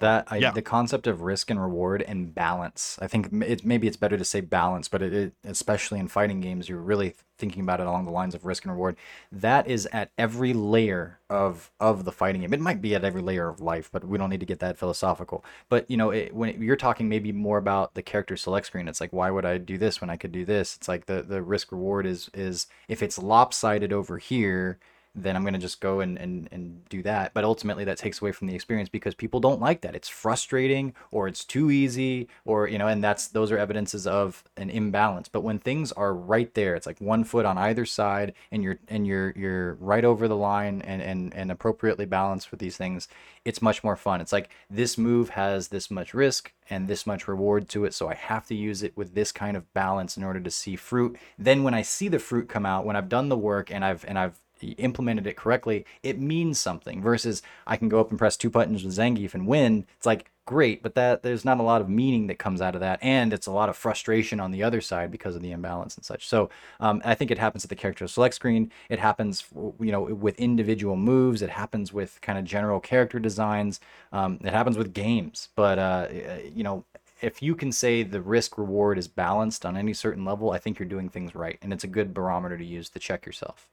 that 0.00 0.28
I, 0.30 0.36
yeah. 0.38 0.50
the 0.50 0.62
concept 0.62 1.06
of 1.06 1.22
risk 1.22 1.50
and 1.50 1.60
reward 1.60 2.02
and 2.02 2.34
balance 2.34 2.98
i 3.00 3.06
think 3.06 3.28
it, 3.42 3.64
maybe 3.64 3.86
it's 3.86 3.96
better 3.96 4.16
to 4.16 4.24
say 4.24 4.40
balance 4.40 4.88
but 4.88 5.02
it, 5.02 5.12
it, 5.12 5.32
especially 5.44 5.98
in 5.98 6.08
fighting 6.08 6.40
games 6.40 6.68
you're 6.68 6.80
really 6.80 7.14
thinking 7.38 7.62
about 7.62 7.80
it 7.80 7.86
along 7.86 8.04
the 8.04 8.10
lines 8.10 8.34
of 8.34 8.44
risk 8.44 8.64
and 8.64 8.72
reward. 8.72 8.96
That 9.30 9.66
is 9.66 9.86
at 9.92 10.10
every 10.16 10.52
layer 10.52 11.18
of 11.28 11.70
of 11.80 12.04
the 12.04 12.12
fighting 12.12 12.40
game. 12.40 12.54
It 12.54 12.60
might 12.60 12.80
be 12.80 12.94
at 12.94 13.04
every 13.04 13.22
layer 13.22 13.48
of 13.48 13.60
life 13.60 13.90
but 13.92 14.04
we 14.04 14.18
don't 14.18 14.30
need 14.30 14.40
to 14.40 14.46
get 14.46 14.60
that 14.60 14.78
philosophical. 14.78 15.44
But 15.68 15.90
you 15.90 15.96
know 15.96 16.10
it, 16.10 16.34
when 16.34 16.60
you're 16.62 16.76
talking 16.76 17.08
maybe 17.08 17.32
more 17.32 17.58
about 17.58 17.94
the 17.94 18.02
character 18.02 18.36
select 18.36 18.66
screen 18.66 18.88
it's 18.88 19.00
like 19.00 19.12
why 19.12 19.30
would 19.30 19.44
i 19.44 19.58
do 19.58 19.78
this 19.78 20.00
when 20.00 20.10
i 20.10 20.16
could 20.16 20.32
do 20.32 20.44
this? 20.44 20.76
It's 20.76 20.88
like 20.88 21.06
the 21.06 21.22
the 21.22 21.42
risk 21.42 21.72
reward 21.72 22.06
is 22.06 22.30
is 22.34 22.66
if 22.88 23.02
it's 23.02 23.18
lopsided 23.18 23.92
over 23.92 24.18
here 24.18 24.78
then 25.16 25.34
I'm 25.34 25.42
going 25.42 25.54
to 25.54 25.58
just 25.58 25.80
go 25.80 26.00
and, 26.00 26.18
and, 26.18 26.48
and 26.52 26.86
do 26.90 27.02
that. 27.02 27.32
But 27.32 27.44
ultimately, 27.44 27.84
that 27.84 27.96
takes 27.96 28.20
away 28.20 28.32
from 28.32 28.46
the 28.46 28.54
experience 28.54 28.90
because 28.90 29.14
people 29.14 29.40
don't 29.40 29.60
like 29.60 29.80
that. 29.80 29.96
It's 29.96 30.08
frustrating 30.08 30.94
or 31.10 31.26
it's 31.26 31.44
too 31.44 31.70
easy 31.70 32.28
or, 32.44 32.68
you 32.68 32.76
know, 32.78 32.86
and 32.86 33.02
that's 33.02 33.28
those 33.28 33.50
are 33.50 33.58
evidences 33.58 34.06
of 34.06 34.44
an 34.58 34.68
imbalance. 34.68 35.28
But 35.28 35.42
when 35.42 35.58
things 35.58 35.90
are 35.92 36.14
right 36.14 36.52
there, 36.54 36.74
it's 36.74 36.86
like 36.86 37.00
one 37.00 37.24
foot 37.24 37.46
on 37.46 37.56
either 37.56 37.86
side 37.86 38.34
and 38.52 38.62
you're 38.62 38.78
and 38.88 39.06
you're 39.06 39.32
you're 39.34 39.74
right 39.74 40.04
over 40.04 40.28
the 40.28 40.36
line 40.36 40.82
and, 40.82 41.00
and, 41.00 41.34
and 41.34 41.50
appropriately 41.50 42.04
balanced 42.04 42.50
with 42.50 42.60
these 42.60 42.76
things, 42.76 43.08
it's 43.44 43.62
much 43.62 43.82
more 43.82 43.96
fun. 43.96 44.20
It's 44.20 44.32
like 44.32 44.50
this 44.68 44.98
move 44.98 45.30
has 45.30 45.68
this 45.68 45.90
much 45.90 46.12
risk 46.12 46.52
and 46.68 46.88
this 46.88 47.06
much 47.06 47.28
reward 47.28 47.68
to 47.70 47.84
it, 47.84 47.94
so 47.94 48.08
I 48.08 48.14
have 48.14 48.46
to 48.48 48.54
use 48.54 48.82
it 48.82 48.96
with 48.96 49.14
this 49.14 49.30
kind 49.30 49.56
of 49.56 49.72
balance 49.72 50.16
in 50.16 50.24
order 50.24 50.40
to 50.40 50.50
see 50.50 50.74
fruit. 50.76 51.16
Then 51.38 51.62
when 51.62 51.74
I 51.74 51.82
see 51.82 52.08
the 52.08 52.18
fruit 52.18 52.48
come 52.48 52.66
out, 52.66 52.84
when 52.84 52.96
I've 52.96 53.08
done 53.08 53.28
the 53.28 53.36
work 53.36 53.70
and 53.70 53.84
I've 53.84 54.04
and 54.06 54.18
I've 54.18 54.40
implemented 54.62 55.26
it 55.26 55.36
correctly, 55.36 55.84
it 56.02 56.18
means 56.20 56.58
something. 56.58 57.02
Versus 57.02 57.42
I 57.66 57.76
can 57.76 57.88
go 57.88 58.00
up 58.00 58.10
and 58.10 58.18
press 58.18 58.36
two 58.36 58.50
buttons 58.50 58.84
with 58.84 58.96
Zangief 58.96 59.34
and 59.34 59.46
win. 59.46 59.86
It's 59.96 60.06
like 60.06 60.30
great, 60.46 60.82
but 60.82 60.94
that 60.94 61.22
there's 61.22 61.44
not 61.44 61.58
a 61.58 61.62
lot 61.62 61.80
of 61.80 61.88
meaning 61.88 62.28
that 62.28 62.38
comes 62.38 62.60
out 62.60 62.74
of 62.74 62.80
that, 62.80 62.98
and 63.02 63.32
it's 63.32 63.46
a 63.46 63.52
lot 63.52 63.68
of 63.68 63.76
frustration 63.76 64.40
on 64.40 64.52
the 64.52 64.62
other 64.62 64.80
side 64.80 65.10
because 65.10 65.36
of 65.36 65.42
the 65.42 65.50
imbalance 65.50 65.96
and 65.96 66.04
such. 66.04 66.26
So 66.26 66.48
um, 66.80 67.02
I 67.04 67.14
think 67.14 67.30
it 67.30 67.38
happens 67.38 67.64
at 67.64 67.70
the 67.70 67.76
character 67.76 68.06
select 68.06 68.34
screen. 68.34 68.70
It 68.88 68.98
happens, 68.98 69.44
you 69.54 69.92
know, 69.92 70.02
with 70.02 70.38
individual 70.38 70.96
moves. 70.96 71.42
It 71.42 71.50
happens 71.50 71.92
with 71.92 72.20
kind 72.22 72.38
of 72.38 72.44
general 72.44 72.80
character 72.80 73.18
designs. 73.18 73.80
Um, 74.12 74.38
it 74.42 74.52
happens 74.52 74.78
with 74.78 74.94
games. 74.94 75.48
But 75.56 75.78
uh, 75.78 76.08
you 76.54 76.62
know, 76.62 76.84
if 77.20 77.42
you 77.42 77.54
can 77.54 77.72
say 77.72 78.02
the 78.02 78.20
risk 78.20 78.58
reward 78.58 78.98
is 78.98 79.08
balanced 79.08 79.66
on 79.66 79.76
any 79.76 79.94
certain 79.94 80.24
level, 80.24 80.50
I 80.52 80.58
think 80.58 80.78
you're 80.78 80.88
doing 80.88 81.08
things 81.08 81.34
right, 81.34 81.58
and 81.62 81.72
it's 81.72 81.84
a 81.84 81.88
good 81.88 82.14
barometer 82.14 82.56
to 82.56 82.64
use 82.64 82.88
to 82.90 82.98
check 82.98 83.26
yourself. 83.26 83.68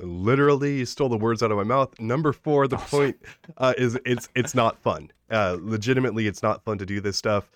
Literally, 0.00 0.78
you 0.78 0.86
stole 0.86 1.08
the 1.08 1.16
words 1.16 1.42
out 1.42 1.52
of 1.52 1.56
my 1.56 1.62
mouth. 1.62 1.98
Number 2.00 2.32
four, 2.32 2.66
the 2.66 2.76
point 2.78 3.16
uh, 3.58 3.74
is 3.78 3.96
it's 4.04 4.28
it's 4.34 4.52
not 4.54 4.76
fun. 4.78 5.10
Uh, 5.30 5.56
legitimately, 5.60 6.26
it's 6.26 6.42
not 6.42 6.64
fun 6.64 6.78
to 6.78 6.86
do 6.86 7.00
this 7.00 7.16
stuff. 7.16 7.50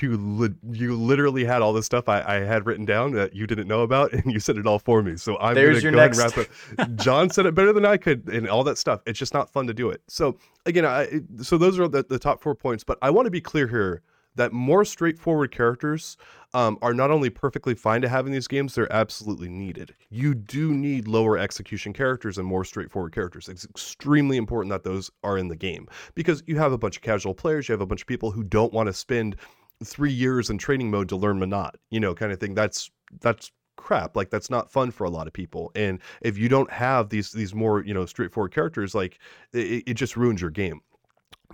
You 0.00 0.16
li- 0.16 0.54
you 0.72 0.96
literally 0.96 1.44
had 1.44 1.62
all 1.62 1.72
this 1.72 1.86
stuff 1.86 2.08
I, 2.08 2.22
I 2.22 2.34
had 2.40 2.66
written 2.66 2.84
down 2.84 3.12
that 3.12 3.34
you 3.34 3.46
didn't 3.46 3.68
know 3.68 3.82
about, 3.82 4.12
and 4.12 4.32
you 4.32 4.40
said 4.40 4.56
it 4.56 4.66
all 4.66 4.80
for 4.80 5.00
me. 5.00 5.16
So 5.16 5.38
I'm 5.38 5.54
There's 5.54 5.82
gonna 5.82 5.82
your 5.82 5.92
go 5.92 5.98
next. 5.98 6.18
and 6.18 6.36
wrap 6.36 6.88
up. 6.88 6.96
John 6.96 7.30
said 7.30 7.46
it 7.46 7.54
better 7.54 7.72
than 7.72 7.84
I 7.86 7.96
could, 7.96 8.28
and 8.28 8.48
all 8.48 8.64
that 8.64 8.76
stuff. 8.76 9.00
It's 9.06 9.18
just 9.18 9.32
not 9.32 9.48
fun 9.48 9.68
to 9.68 9.74
do 9.74 9.90
it. 9.90 10.02
So 10.08 10.36
again, 10.66 10.84
I 10.84 11.20
so 11.40 11.56
those 11.56 11.78
are 11.78 11.86
the, 11.86 12.02
the 12.02 12.18
top 12.18 12.42
four 12.42 12.56
points. 12.56 12.82
But 12.82 12.98
I 13.00 13.10
want 13.10 13.26
to 13.26 13.30
be 13.30 13.40
clear 13.40 13.68
here 13.68 14.02
that 14.40 14.54
more 14.54 14.86
straightforward 14.86 15.50
characters 15.50 16.16
um, 16.54 16.78
are 16.80 16.94
not 16.94 17.10
only 17.10 17.28
perfectly 17.28 17.74
fine 17.74 18.00
to 18.00 18.08
have 18.08 18.26
in 18.26 18.32
these 18.32 18.48
games, 18.48 18.74
they're 18.74 18.90
absolutely 18.90 19.50
needed. 19.50 19.94
You 20.08 20.34
do 20.34 20.72
need 20.72 21.06
lower 21.06 21.36
execution 21.36 21.92
characters 21.92 22.38
and 22.38 22.46
more 22.46 22.64
straightforward 22.64 23.12
characters. 23.12 23.50
It's 23.50 23.66
extremely 23.66 24.38
important 24.38 24.70
that 24.70 24.82
those 24.82 25.10
are 25.22 25.36
in 25.36 25.48
the 25.48 25.56
game 25.56 25.88
because 26.14 26.42
you 26.46 26.56
have 26.56 26.72
a 26.72 26.78
bunch 26.78 26.96
of 26.96 27.02
casual 27.02 27.34
players, 27.34 27.68
you 27.68 27.74
have 27.74 27.82
a 27.82 27.86
bunch 27.86 28.00
of 28.00 28.06
people 28.06 28.30
who 28.30 28.42
don't 28.42 28.72
want 28.72 28.86
to 28.86 28.94
spend 28.94 29.36
three 29.84 30.12
years 30.12 30.48
in 30.48 30.56
training 30.56 30.90
mode 30.90 31.10
to 31.10 31.16
learn 31.16 31.38
Menat, 31.38 31.74
you 31.90 32.00
know, 32.00 32.14
kind 32.14 32.32
of 32.32 32.40
thing. 32.40 32.54
That's 32.54 32.90
that's 33.20 33.52
crap 33.76 34.16
like 34.16 34.30
that's 34.30 34.50
not 34.50 34.70
fun 34.70 34.90
for 34.90 35.04
a 35.04 35.10
lot 35.10 35.26
of 35.26 35.32
people 35.32 35.72
and 35.74 36.00
if 36.20 36.36
you 36.36 36.50
don't 36.50 36.70
have 36.70 37.08
these 37.08 37.32
these 37.32 37.54
more 37.54 37.82
you 37.82 37.94
know 37.94 38.04
straightforward 38.04 38.52
characters 38.52 38.94
like 38.94 39.18
it, 39.54 39.82
it 39.86 39.94
just 39.94 40.18
ruins 40.18 40.38
your 40.38 40.50
game 40.50 40.82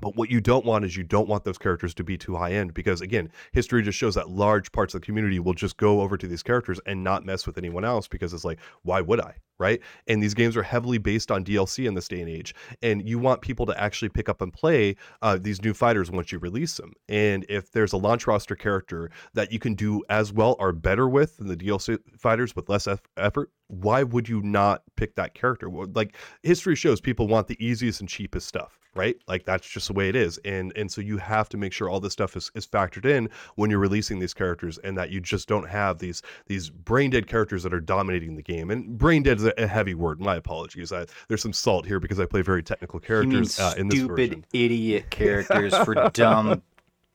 but 0.01 0.17
what 0.17 0.31
you 0.31 0.41
don't 0.41 0.65
want 0.65 0.85
is 0.85 0.97
you 0.97 1.05
don't 1.05 1.29
want 1.29 1.45
those 1.45 1.59
characters 1.59 1.95
to 1.95 2.05
be 2.05 2.19
too 2.19 2.37
high 2.37 2.53
end 2.53 2.75
because 2.75 3.01
again, 3.01 3.31
history 3.53 3.83
just 3.83 3.99
shows 3.99 4.15
that 4.15 4.29
large 4.29 4.71
parts 4.73 4.95
of 4.95 5.01
the 5.01 5.05
community 5.05 5.39
will 5.39 5.55
just 5.55 5.77
go 5.77 6.01
over 6.01 6.17
to 6.17 6.27
these 6.27 6.43
characters 6.43 6.81
and 6.87 7.03
not 7.03 7.25
mess 7.25 7.47
with 7.47 7.57
anyone 7.59 7.85
else 7.85 8.07
because 8.07 8.33
it's 8.33 8.45
like, 8.45 8.59
why 8.83 9.01
would 9.01 9.21
I? 9.21 9.37
Right. 9.59 9.81
And 10.07 10.23
these 10.23 10.35
games 10.35 10.55
are 10.55 10.63
heavily 10.63 10.99
based 10.99 11.31
on 11.31 11.43
DLC 11.43 11.89
in 11.89 11.95
this 11.95 12.09
day 12.09 12.21
and 12.21 12.29
age. 12.29 12.55
And 12.83 13.09
you 13.09 13.19
want 13.19 13.41
people 13.41 13.65
to 13.65 13.81
actually 13.81 14.11
pick 14.11 14.29
up 14.29 14.43
and 14.43 14.53
play 14.53 14.97
uh, 15.23 15.39
these 15.41 15.63
new 15.63 15.73
fighters 15.73 16.11
once 16.11 16.31
you 16.31 16.39
release 16.39 16.77
them. 16.77 16.93
And 17.09 17.47
if 17.49 17.73
there's 17.73 17.95
a 17.95 17.97
launch 17.97 18.27
roster 18.27 18.55
character 18.55 19.11
that 19.33 19.51
you 19.51 19.59
can 19.59 19.73
do 19.73 20.03
as 20.11 20.31
well 20.31 20.57
or 20.59 20.73
better 20.73 21.09
with 21.09 21.39
than 21.39 21.47
the 21.47 21.57
DLC 21.57 21.99
fighters 22.19 22.55
with 22.55 22.69
less 22.69 22.87
eff- 22.87 23.01
effort, 23.17 23.51
why 23.69 24.03
would 24.03 24.29
you 24.29 24.43
not 24.43 24.83
pick 24.95 25.15
that 25.15 25.33
character? 25.33 25.71
Like 25.71 26.17
history 26.43 26.77
shows 26.77 27.01
people 27.01 27.27
want 27.27 27.47
the 27.47 27.57
easiest 27.65 28.01
and 28.01 28.09
cheapest 28.11 28.47
stuff 28.47 28.79
right 28.97 29.17
like 29.29 29.45
that's 29.45 29.69
just 29.69 29.89
the 29.89 29.93
way 29.93 30.09
it 30.09 30.17
is 30.17 30.39
and 30.45 30.73
and 30.77 30.91
so 30.91 31.01
you 31.01 31.19
have 31.19 31.49
to 31.49 31.57
make 31.57 31.73
sure 31.73 31.89
all 31.89 32.01
this 32.01 32.13
stuff 32.13 32.37
is, 32.37 32.51
is 32.55 32.67
factored 32.67 33.05
in 33.05 33.29
when 33.57 33.71
you're 33.71 33.79
releasing 33.79 34.19
these 34.19 34.35
characters 34.35 34.79
and 34.79 34.97
that 34.97 35.11
you 35.11 35.21
just 35.21 35.49
don't 35.49 35.69
have 35.69 35.99
these 35.99 36.23
these 36.47 36.71
brain 36.71 37.11
dead 37.11 37.27
characters 37.27 37.63
that 37.63 37.73
are 37.73 37.81
dominating 37.81 38.37
the 38.37 38.43
game 38.43 38.71
and 38.71 38.99
brain 38.99 39.23
dead 39.23 39.39
is 39.39 39.45
a, 39.45 39.53
a 39.59 39.67
heavy 39.67 39.95
word 39.95 40.21
my 40.21 40.37
apologies 40.37 40.93
I, 40.93 41.07
there's 41.29 41.43
some 41.43 41.53
salt 41.53 41.87
here 41.87 42.01
because 42.01 42.19
i 42.19 42.27
play 42.27 42.43
very 42.43 42.63
technical 42.63 43.01
characters 43.01 43.59
uh, 43.59 43.75
in 43.77 43.89
this 43.89 43.99
stupid 44.01 44.17
version 44.17 44.45
idiot 44.53 45.11
characters 45.11 45.77
for 45.77 45.95
dumb, 46.13 46.63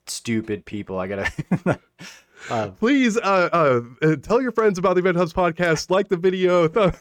stupid 0.07 0.65
people. 0.65 0.99
I 0.99 1.07
gotta. 1.07 1.31
uh, 2.51 2.69
please 2.71 3.17
uh, 3.17 3.49
uh, 3.53 3.81
uh, 4.01 4.15
tell 4.17 4.41
your 4.41 4.51
friends 4.51 4.77
about 4.77 4.95
the 4.95 4.99
event 4.99 5.15
hubs 5.17 5.31
podcast. 5.33 5.89
Like 5.89 6.09
the 6.09 6.17
video. 6.17 6.67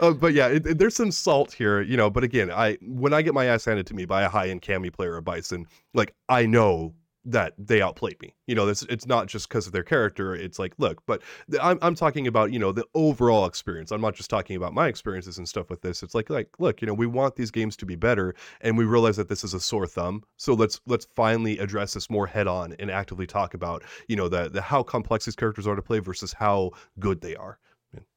Uh, 0.00 0.12
but 0.12 0.32
yeah 0.34 0.48
it, 0.48 0.66
it- 0.66 0.78
there's 0.78 0.94
some 0.94 1.10
salt 1.10 1.52
here 1.52 1.80
you 1.80 1.96
know 1.96 2.10
but 2.10 2.22
again 2.24 2.50
i 2.50 2.76
when 2.82 3.12
i 3.12 3.22
get 3.22 3.34
my 3.34 3.46
ass 3.46 3.64
handed 3.64 3.86
to 3.86 3.94
me 3.94 4.04
by 4.04 4.22
a 4.22 4.28
high-end 4.28 4.62
Cammy 4.62 4.92
player 4.92 5.16
of 5.16 5.24
bison 5.24 5.66
like 5.94 6.14
i 6.28 6.46
know 6.46 6.94
that 7.24 7.52
they 7.58 7.82
outplayed 7.82 8.20
me. 8.22 8.34
You 8.46 8.54
know 8.54 8.66
this 8.66 8.82
it's 8.84 9.06
not 9.06 9.26
just 9.26 9.48
because 9.48 9.66
of 9.66 9.72
their 9.72 9.82
character 9.82 10.34
it's 10.34 10.58
like 10.58 10.74
look 10.78 11.04
but 11.06 11.22
I'm, 11.60 11.78
I'm 11.82 11.94
talking 11.94 12.26
about 12.26 12.52
you 12.52 12.58
know 12.58 12.72
the 12.72 12.86
overall 12.94 13.46
experience. 13.46 13.90
I'm 13.90 14.00
not 14.00 14.14
just 14.14 14.30
talking 14.30 14.56
about 14.56 14.72
my 14.72 14.88
experiences 14.88 15.38
and 15.38 15.48
stuff 15.48 15.70
with 15.70 15.82
this. 15.82 16.02
It's 16.02 16.14
like 16.14 16.30
like 16.30 16.48
look 16.58 16.80
you 16.80 16.86
know 16.86 16.94
we 16.94 17.06
want 17.06 17.36
these 17.36 17.50
games 17.50 17.76
to 17.78 17.86
be 17.86 17.96
better 17.96 18.34
and 18.60 18.78
we 18.78 18.84
realize 18.84 19.16
that 19.16 19.28
this 19.28 19.44
is 19.44 19.54
a 19.54 19.60
sore 19.60 19.86
thumb 19.86 20.22
so 20.36 20.54
let's 20.54 20.80
let's 20.86 21.06
finally 21.14 21.58
address 21.58 21.94
this 21.94 22.08
more 22.08 22.26
head 22.26 22.46
on 22.46 22.74
and 22.78 22.90
actively 22.90 23.26
talk 23.26 23.54
about 23.54 23.82
you 24.08 24.16
know 24.16 24.28
the, 24.28 24.48
the 24.48 24.62
how 24.62 24.82
complex 24.82 25.24
these 25.24 25.36
characters 25.36 25.66
are 25.66 25.76
to 25.76 25.82
play 25.82 25.98
versus 25.98 26.32
how 26.32 26.70
good 26.98 27.20
they 27.20 27.36
are. 27.36 27.58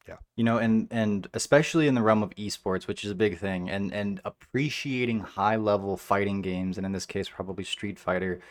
Yeah. 0.07 0.17
You 0.35 0.43
know 0.43 0.57
and 0.57 0.87
and 0.91 1.27
especially 1.33 1.87
in 1.87 1.95
the 1.95 2.01
realm 2.01 2.23
of 2.23 2.31
esports 2.31 2.87
which 2.87 3.05
is 3.05 3.11
a 3.11 3.15
big 3.15 3.37
thing 3.37 3.69
and 3.69 3.93
and 3.93 4.19
appreciating 4.25 5.19
high 5.21 5.55
level 5.55 5.95
fighting 5.95 6.41
games 6.41 6.77
and 6.77 6.85
in 6.85 6.91
this 6.91 7.05
case 7.05 7.29
probably 7.29 7.63
street 7.63 7.99
fighter 7.99 8.41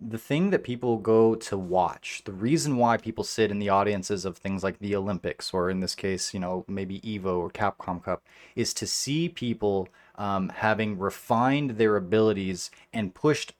the 0.00 0.18
thing 0.18 0.50
that 0.50 0.64
people 0.64 0.96
go 0.96 1.34
to 1.34 1.58
watch 1.58 2.22
the 2.24 2.32
reason 2.32 2.76
why 2.76 2.96
people 2.96 3.22
sit 3.22 3.50
in 3.50 3.58
the 3.58 3.68
audiences 3.68 4.24
of 4.24 4.36
things 4.36 4.64
like 4.64 4.78
the 4.78 4.96
olympics 4.96 5.52
or 5.52 5.68
in 5.68 5.80
this 5.80 5.94
case 5.94 6.32
you 6.32 6.40
know 6.40 6.64
maybe 6.66 7.00
evo 7.00 7.38
or 7.38 7.50
capcom 7.50 8.02
cup 8.02 8.22
is 8.56 8.72
to 8.72 8.86
see 8.86 9.28
people 9.28 9.88
um, 10.16 10.50
having 10.50 10.98
refined 10.98 11.72
their 11.72 11.96
abilities 11.96 12.70
and 12.92 13.14
pushed 13.14 13.54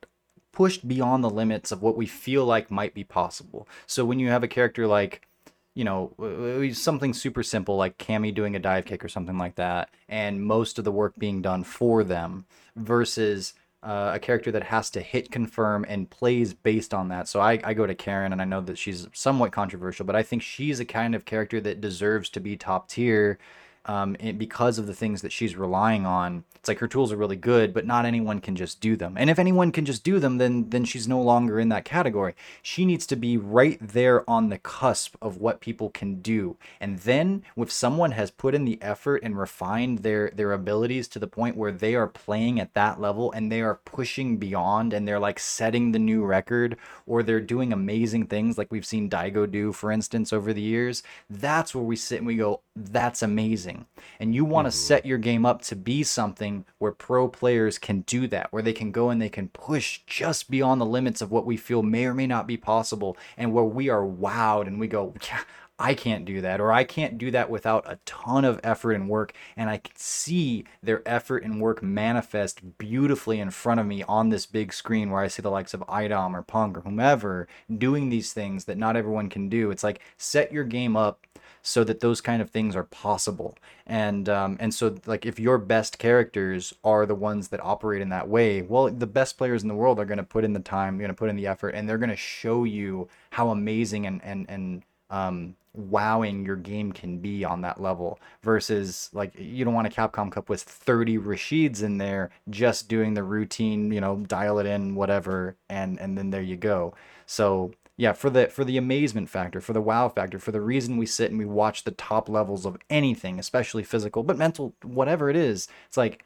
pushed 0.52 0.86
beyond 0.86 1.22
the 1.22 1.30
limits 1.30 1.72
of 1.72 1.82
what 1.82 1.96
we 1.96 2.06
feel 2.06 2.44
like 2.44 2.70
might 2.70 2.92
be 2.92 3.04
possible. 3.04 3.68
So 3.86 4.04
when 4.04 4.18
you 4.18 4.28
have 4.28 4.42
a 4.42 4.48
character 4.48 4.86
like 4.86 5.26
you 5.74 5.84
know, 5.84 6.12
w- 6.18 6.36
w- 6.36 6.74
something 6.74 7.14
super 7.14 7.44
simple 7.44 7.76
like 7.76 7.96
Cammy 7.96 8.34
doing 8.34 8.56
a 8.56 8.58
dive 8.58 8.84
kick 8.84 9.04
or 9.04 9.08
something 9.08 9.38
like 9.38 9.54
that, 9.54 9.88
and 10.08 10.44
most 10.44 10.78
of 10.78 10.84
the 10.84 10.92
work 10.92 11.14
being 11.16 11.40
done 11.40 11.62
for 11.62 12.02
them 12.02 12.44
versus 12.74 13.54
uh, 13.82 14.12
a 14.14 14.18
character 14.18 14.52
that 14.52 14.64
has 14.64 14.90
to 14.90 15.00
hit 15.00 15.30
confirm 15.30 15.86
and 15.88 16.10
plays 16.10 16.52
based 16.52 16.92
on 16.92 17.08
that. 17.08 17.28
So 17.28 17.40
I, 17.40 17.60
I 17.64 17.74
go 17.74 17.86
to 17.86 17.94
Karin, 17.94 18.32
and 18.32 18.42
I 18.42 18.44
know 18.44 18.60
that 18.60 18.78
she's 18.78 19.08
somewhat 19.12 19.52
controversial, 19.52 20.04
but 20.04 20.16
I 20.16 20.22
think 20.22 20.42
she's 20.42 20.80
a 20.80 20.84
kind 20.84 21.14
of 21.14 21.24
character 21.24 21.60
that 21.62 21.80
deserves 21.80 22.28
to 22.30 22.40
be 22.40 22.56
top 22.56 22.88
tier 22.88 23.38
um, 23.86 24.16
and 24.20 24.38
because 24.38 24.78
of 24.78 24.86
the 24.86 24.94
things 24.94 25.22
that 25.22 25.32
she's 25.32 25.56
relying 25.56 26.06
on. 26.06 26.44
It's 26.56 26.68
like 26.68 26.80
her 26.80 26.88
tools 26.88 27.10
are 27.10 27.16
really 27.16 27.36
good, 27.36 27.72
but 27.72 27.86
not 27.86 28.04
anyone 28.04 28.38
can 28.40 28.54
just 28.54 28.82
do 28.82 28.94
them. 28.94 29.14
And 29.16 29.30
if 29.30 29.38
anyone 29.38 29.72
can 29.72 29.86
just 29.86 30.04
do 30.04 30.18
them, 30.18 30.36
then 30.36 30.68
then 30.68 30.84
she's 30.84 31.08
no 31.08 31.20
longer 31.22 31.58
in 31.58 31.70
that 31.70 31.86
category. 31.86 32.34
She 32.60 32.84
needs 32.84 33.06
to 33.06 33.16
be 33.16 33.38
right 33.38 33.78
there 33.80 34.28
on 34.28 34.50
the 34.50 34.58
cusp 34.58 35.16
of 35.22 35.38
what 35.38 35.62
people 35.62 35.88
can 35.88 36.20
do. 36.20 36.58
And 36.78 36.98
then 36.98 37.44
if 37.56 37.72
someone 37.72 38.10
has 38.10 38.30
put 38.30 38.54
in 38.54 38.66
the 38.66 38.80
effort 38.82 39.22
and 39.22 39.38
refined 39.38 40.00
their 40.00 40.30
their 40.30 40.52
abilities 40.52 41.08
to 41.08 41.18
the 41.18 41.26
point 41.26 41.56
where 41.56 41.72
they 41.72 41.94
are 41.94 42.06
playing 42.06 42.60
at 42.60 42.74
that 42.74 43.00
level 43.00 43.32
and 43.32 43.50
they 43.50 43.62
are 43.62 43.80
pushing 43.86 44.36
beyond 44.36 44.92
and 44.92 45.08
they're 45.08 45.18
like 45.18 45.38
setting 45.38 45.92
the 45.92 45.98
new 45.98 46.24
record 46.24 46.76
or 47.06 47.22
they're 47.22 47.40
doing 47.40 47.72
amazing 47.72 48.26
things 48.26 48.58
like 48.58 48.70
we've 48.70 48.84
seen 48.84 49.08
Daigo 49.08 49.50
do 49.50 49.72
for 49.72 49.90
instance 49.90 50.30
over 50.30 50.52
the 50.52 50.60
years, 50.60 51.02
that's 51.30 51.74
where 51.74 51.84
we 51.84 51.96
sit 51.96 52.18
and 52.18 52.26
we 52.26 52.36
go, 52.36 52.60
that's 52.86 53.22
amazing. 53.22 53.86
And 54.18 54.34
you 54.34 54.44
want 54.44 54.66
to 54.66 54.70
mm-hmm. 54.70 54.86
set 54.86 55.06
your 55.06 55.18
game 55.18 55.44
up 55.44 55.62
to 55.62 55.76
be 55.76 56.02
something 56.02 56.64
where 56.78 56.92
pro 56.92 57.28
players 57.28 57.78
can 57.78 58.00
do 58.02 58.26
that, 58.28 58.52
where 58.52 58.62
they 58.62 58.72
can 58.72 58.90
go 58.92 59.10
and 59.10 59.20
they 59.20 59.28
can 59.28 59.48
push 59.48 60.00
just 60.06 60.50
beyond 60.50 60.80
the 60.80 60.86
limits 60.86 61.20
of 61.20 61.30
what 61.30 61.46
we 61.46 61.56
feel 61.56 61.82
may 61.82 62.06
or 62.06 62.14
may 62.14 62.26
not 62.26 62.46
be 62.46 62.56
possible, 62.56 63.16
and 63.36 63.52
where 63.52 63.64
we 63.64 63.88
are 63.88 64.04
wowed 64.04 64.66
and 64.66 64.80
we 64.80 64.88
go, 64.88 65.14
yeah, 65.28 65.40
I 65.80 65.94
can't 65.94 66.26
do 66.26 66.42
that, 66.42 66.60
or 66.60 66.70
I 66.70 66.84
can't 66.84 67.16
do 67.16 67.30
that 67.30 67.48
without 67.48 67.90
a 67.90 67.98
ton 68.04 68.44
of 68.44 68.60
effort 68.62 68.92
and 68.92 69.08
work. 69.08 69.32
And 69.56 69.70
I 69.70 69.78
can 69.78 69.96
see 69.96 70.64
their 70.82 71.02
effort 71.06 71.42
and 71.42 71.58
work 71.58 71.82
manifest 71.82 72.76
beautifully 72.76 73.40
in 73.40 73.50
front 73.50 73.80
of 73.80 73.86
me 73.86 74.02
on 74.02 74.28
this 74.28 74.44
big 74.44 74.74
screen 74.74 75.10
where 75.10 75.22
I 75.22 75.28
see 75.28 75.40
the 75.40 75.50
likes 75.50 75.72
of 75.72 75.80
iDom 75.80 76.34
or 76.34 76.42
Punk 76.42 76.76
or 76.76 76.80
whomever 76.82 77.48
doing 77.78 78.10
these 78.10 78.34
things 78.34 78.66
that 78.66 78.76
not 78.76 78.94
everyone 78.94 79.30
can 79.30 79.48
do. 79.48 79.70
It's 79.70 79.82
like 79.82 80.00
set 80.18 80.52
your 80.52 80.64
game 80.64 80.98
up 80.98 81.26
so 81.62 81.84
that 81.84 82.00
those 82.00 82.20
kind 82.20 82.40
of 82.40 82.50
things 82.50 82.74
are 82.74 82.84
possible 82.84 83.56
and 83.86 84.28
um, 84.28 84.56
and 84.60 84.72
so 84.72 84.96
like 85.06 85.26
if 85.26 85.38
your 85.38 85.58
best 85.58 85.98
characters 85.98 86.74
are 86.84 87.06
the 87.06 87.14
ones 87.14 87.48
that 87.48 87.60
operate 87.62 88.00
in 88.00 88.08
that 88.08 88.28
way 88.28 88.62
well 88.62 88.88
the 88.90 89.06
best 89.06 89.36
players 89.38 89.62
in 89.62 89.68
the 89.68 89.74
world 89.74 89.98
are 89.98 90.04
going 90.04 90.18
to 90.18 90.24
put 90.24 90.44
in 90.44 90.52
the 90.52 90.60
time 90.60 90.98
going 90.98 91.08
to 91.08 91.14
put 91.14 91.30
in 91.30 91.36
the 91.36 91.46
effort 91.46 91.70
and 91.70 91.88
they're 91.88 91.98
going 91.98 92.10
to 92.10 92.16
show 92.16 92.64
you 92.64 93.08
how 93.30 93.50
amazing 93.50 94.06
and 94.06 94.20
and 94.24 94.46
and 94.48 94.82
um, 95.10 95.56
wowing 95.72 96.44
your 96.44 96.56
game 96.56 96.92
can 96.92 97.18
be 97.18 97.44
on 97.44 97.60
that 97.60 97.80
level 97.80 98.18
versus 98.42 99.10
like 99.12 99.32
you 99.38 99.64
don't 99.64 99.74
want 99.74 99.86
a 99.86 99.90
Capcom 99.90 100.30
Cup 100.30 100.48
with 100.48 100.62
30 100.62 101.18
Rashids 101.18 101.82
in 101.82 101.98
there 101.98 102.30
just 102.48 102.88
doing 102.88 103.14
the 103.14 103.22
routine, 103.22 103.92
you 103.92 104.00
know, 104.00 104.16
dial 104.16 104.58
it 104.58 104.66
in, 104.66 104.94
whatever, 104.94 105.56
and 105.68 105.98
and 106.00 106.18
then 106.18 106.30
there 106.30 106.42
you 106.42 106.56
go. 106.56 106.94
So 107.26 107.72
yeah, 108.00 108.14
for 108.14 108.30
the 108.30 108.46
for 108.46 108.64
the 108.64 108.78
amazement 108.78 109.28
factor, 109.28 109.60
for 109.60 109.74
the 109.74 109.80
wow 109.82 110.08
factor, 110.08 110.38
for 110.38 110.52
the 110.52 110.60
reason 110.62 110.96
we 110.96 111.04
sit 111.04 111.30
and 111.30 111.38
we 111.38 111.44
watch 111.44 111.84
the 111.84 111.90
top 111.90 112.30
levels 112.30 112.64
of 112.64 112.78
anything, 112.88 113.38
especially 113.38 113.82
physical, 113.84 114.22
but 114.22 114.38
mental, 114.38 114.74
whatever 114.82 115.28
it 115.28 115.36
is, 115.36 115.68
it's 115.86 115.98
like 115.98 116.24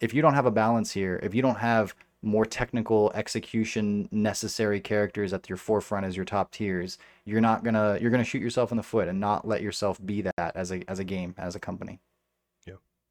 if 0.00 0.14
you 0.14 0.22
don't 0.22 0.34
have 0.34 0.46
a 0.46 0.52
balance 0.52 0.92
here, 0.92 1.18
if 1.20 1.34
you 1.34 1.42
don't 1.42 1.56
have 1.56 1.96
more 2.22 2.46
technical 2.46 3.10
execution 3.16 4.08
necessary 4.12 4.78
characters 4.80 5.32
at 5.32 5.48
your 5.48 5.58
forefront 5.58 6.06
as 6.06 6.14
your 6.14 6.24
top 6.24 6.52
tiers, 6.52 6.96
you're 7.24 7.40
not 7.40 7.64
gonna 7.64 7.98
you're 8.00 8.12
gonna 8.12 8.22
shoot 8.22 8.40
yourself 8.40 8.70
in 8.70 8.76
the 8.76 8.82
foot 8.84 9.08
and 9.08 9.18
not 9.18 9.48
let 9.48 9.62
yourself 9.62 9.98
be 10.06 10.22
that 10.22 10.52
as 10.54 10.70
a 10.70 10.88
as 10.88 11.00
a 11.00 11.04
game 11.04 11.34
as 11.38 11.56
a 11.56 11.60
company. 11.60 11.98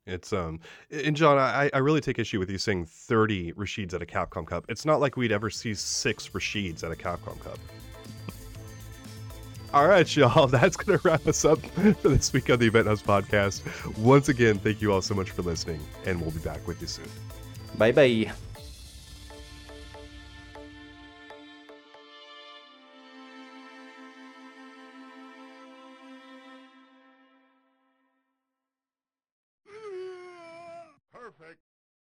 It's 0.06 0.34
um 0.34 0.60
and 0.92 1.16
John, 1.16 1.38
I, 1.38 1.70
I 1.74 1.78
really 1.78 2.02
take 2.02 2.20
issue 2.20 2.40
with 2.40 2.50
you 2.50 2.58
saying 2.58 2.86
30 2.86 3.54
Rashids 3.54 3.94
at 3.94 4.02
a 4.02 4.06
Capcom 4.06 4.46
Cup. 4.46 4.66
It's 4.68 4.86
not 4.86 5.00
like 5.00 5.16
we'd 5.16 5.32
ever 5.32 5.50
see 5.50 5.74
six 5.74 6.30
Rashids 6.30 6.84
at 6.84 6.92
a 6.92 6.96
Capcom 6.96 7.40
Cup. 7.40 7.60
All 9.74 9.88
right, 9.88 10.16
y'all. 10.16 10.48
That's 10.48 10.78
going 10.78 11.00
to 11.00 11.08
wrap 11.08 11.26
us 11.26 11.44
up 11.46 11.60
for 11.66 12.10
this 12.10 12.32
week 12.32 12.50
on 12.50 12.60
the 12.60 12.68
Event 12.68 12.88
Hubs 12.88 13.02
podcast. 13.02 13.64
Once 13.98 14.30
again, 14.30 14.60
thank 14.60 14.82
you 14.82 14.94
all 14.94 15.02
so 15.02 15.16
much 15.16 15.32
for 15.32 15.42
listening, 15.42 15.80
and 16.06 16.22
we'll 16.22 16.32
be 16.32 16.40
back 16.40 16.66
with 16.68 16.80
you 16.80 16.88
soon. 16.88 17.10
Bye 17.78 17.92
bye. 17.92 18.32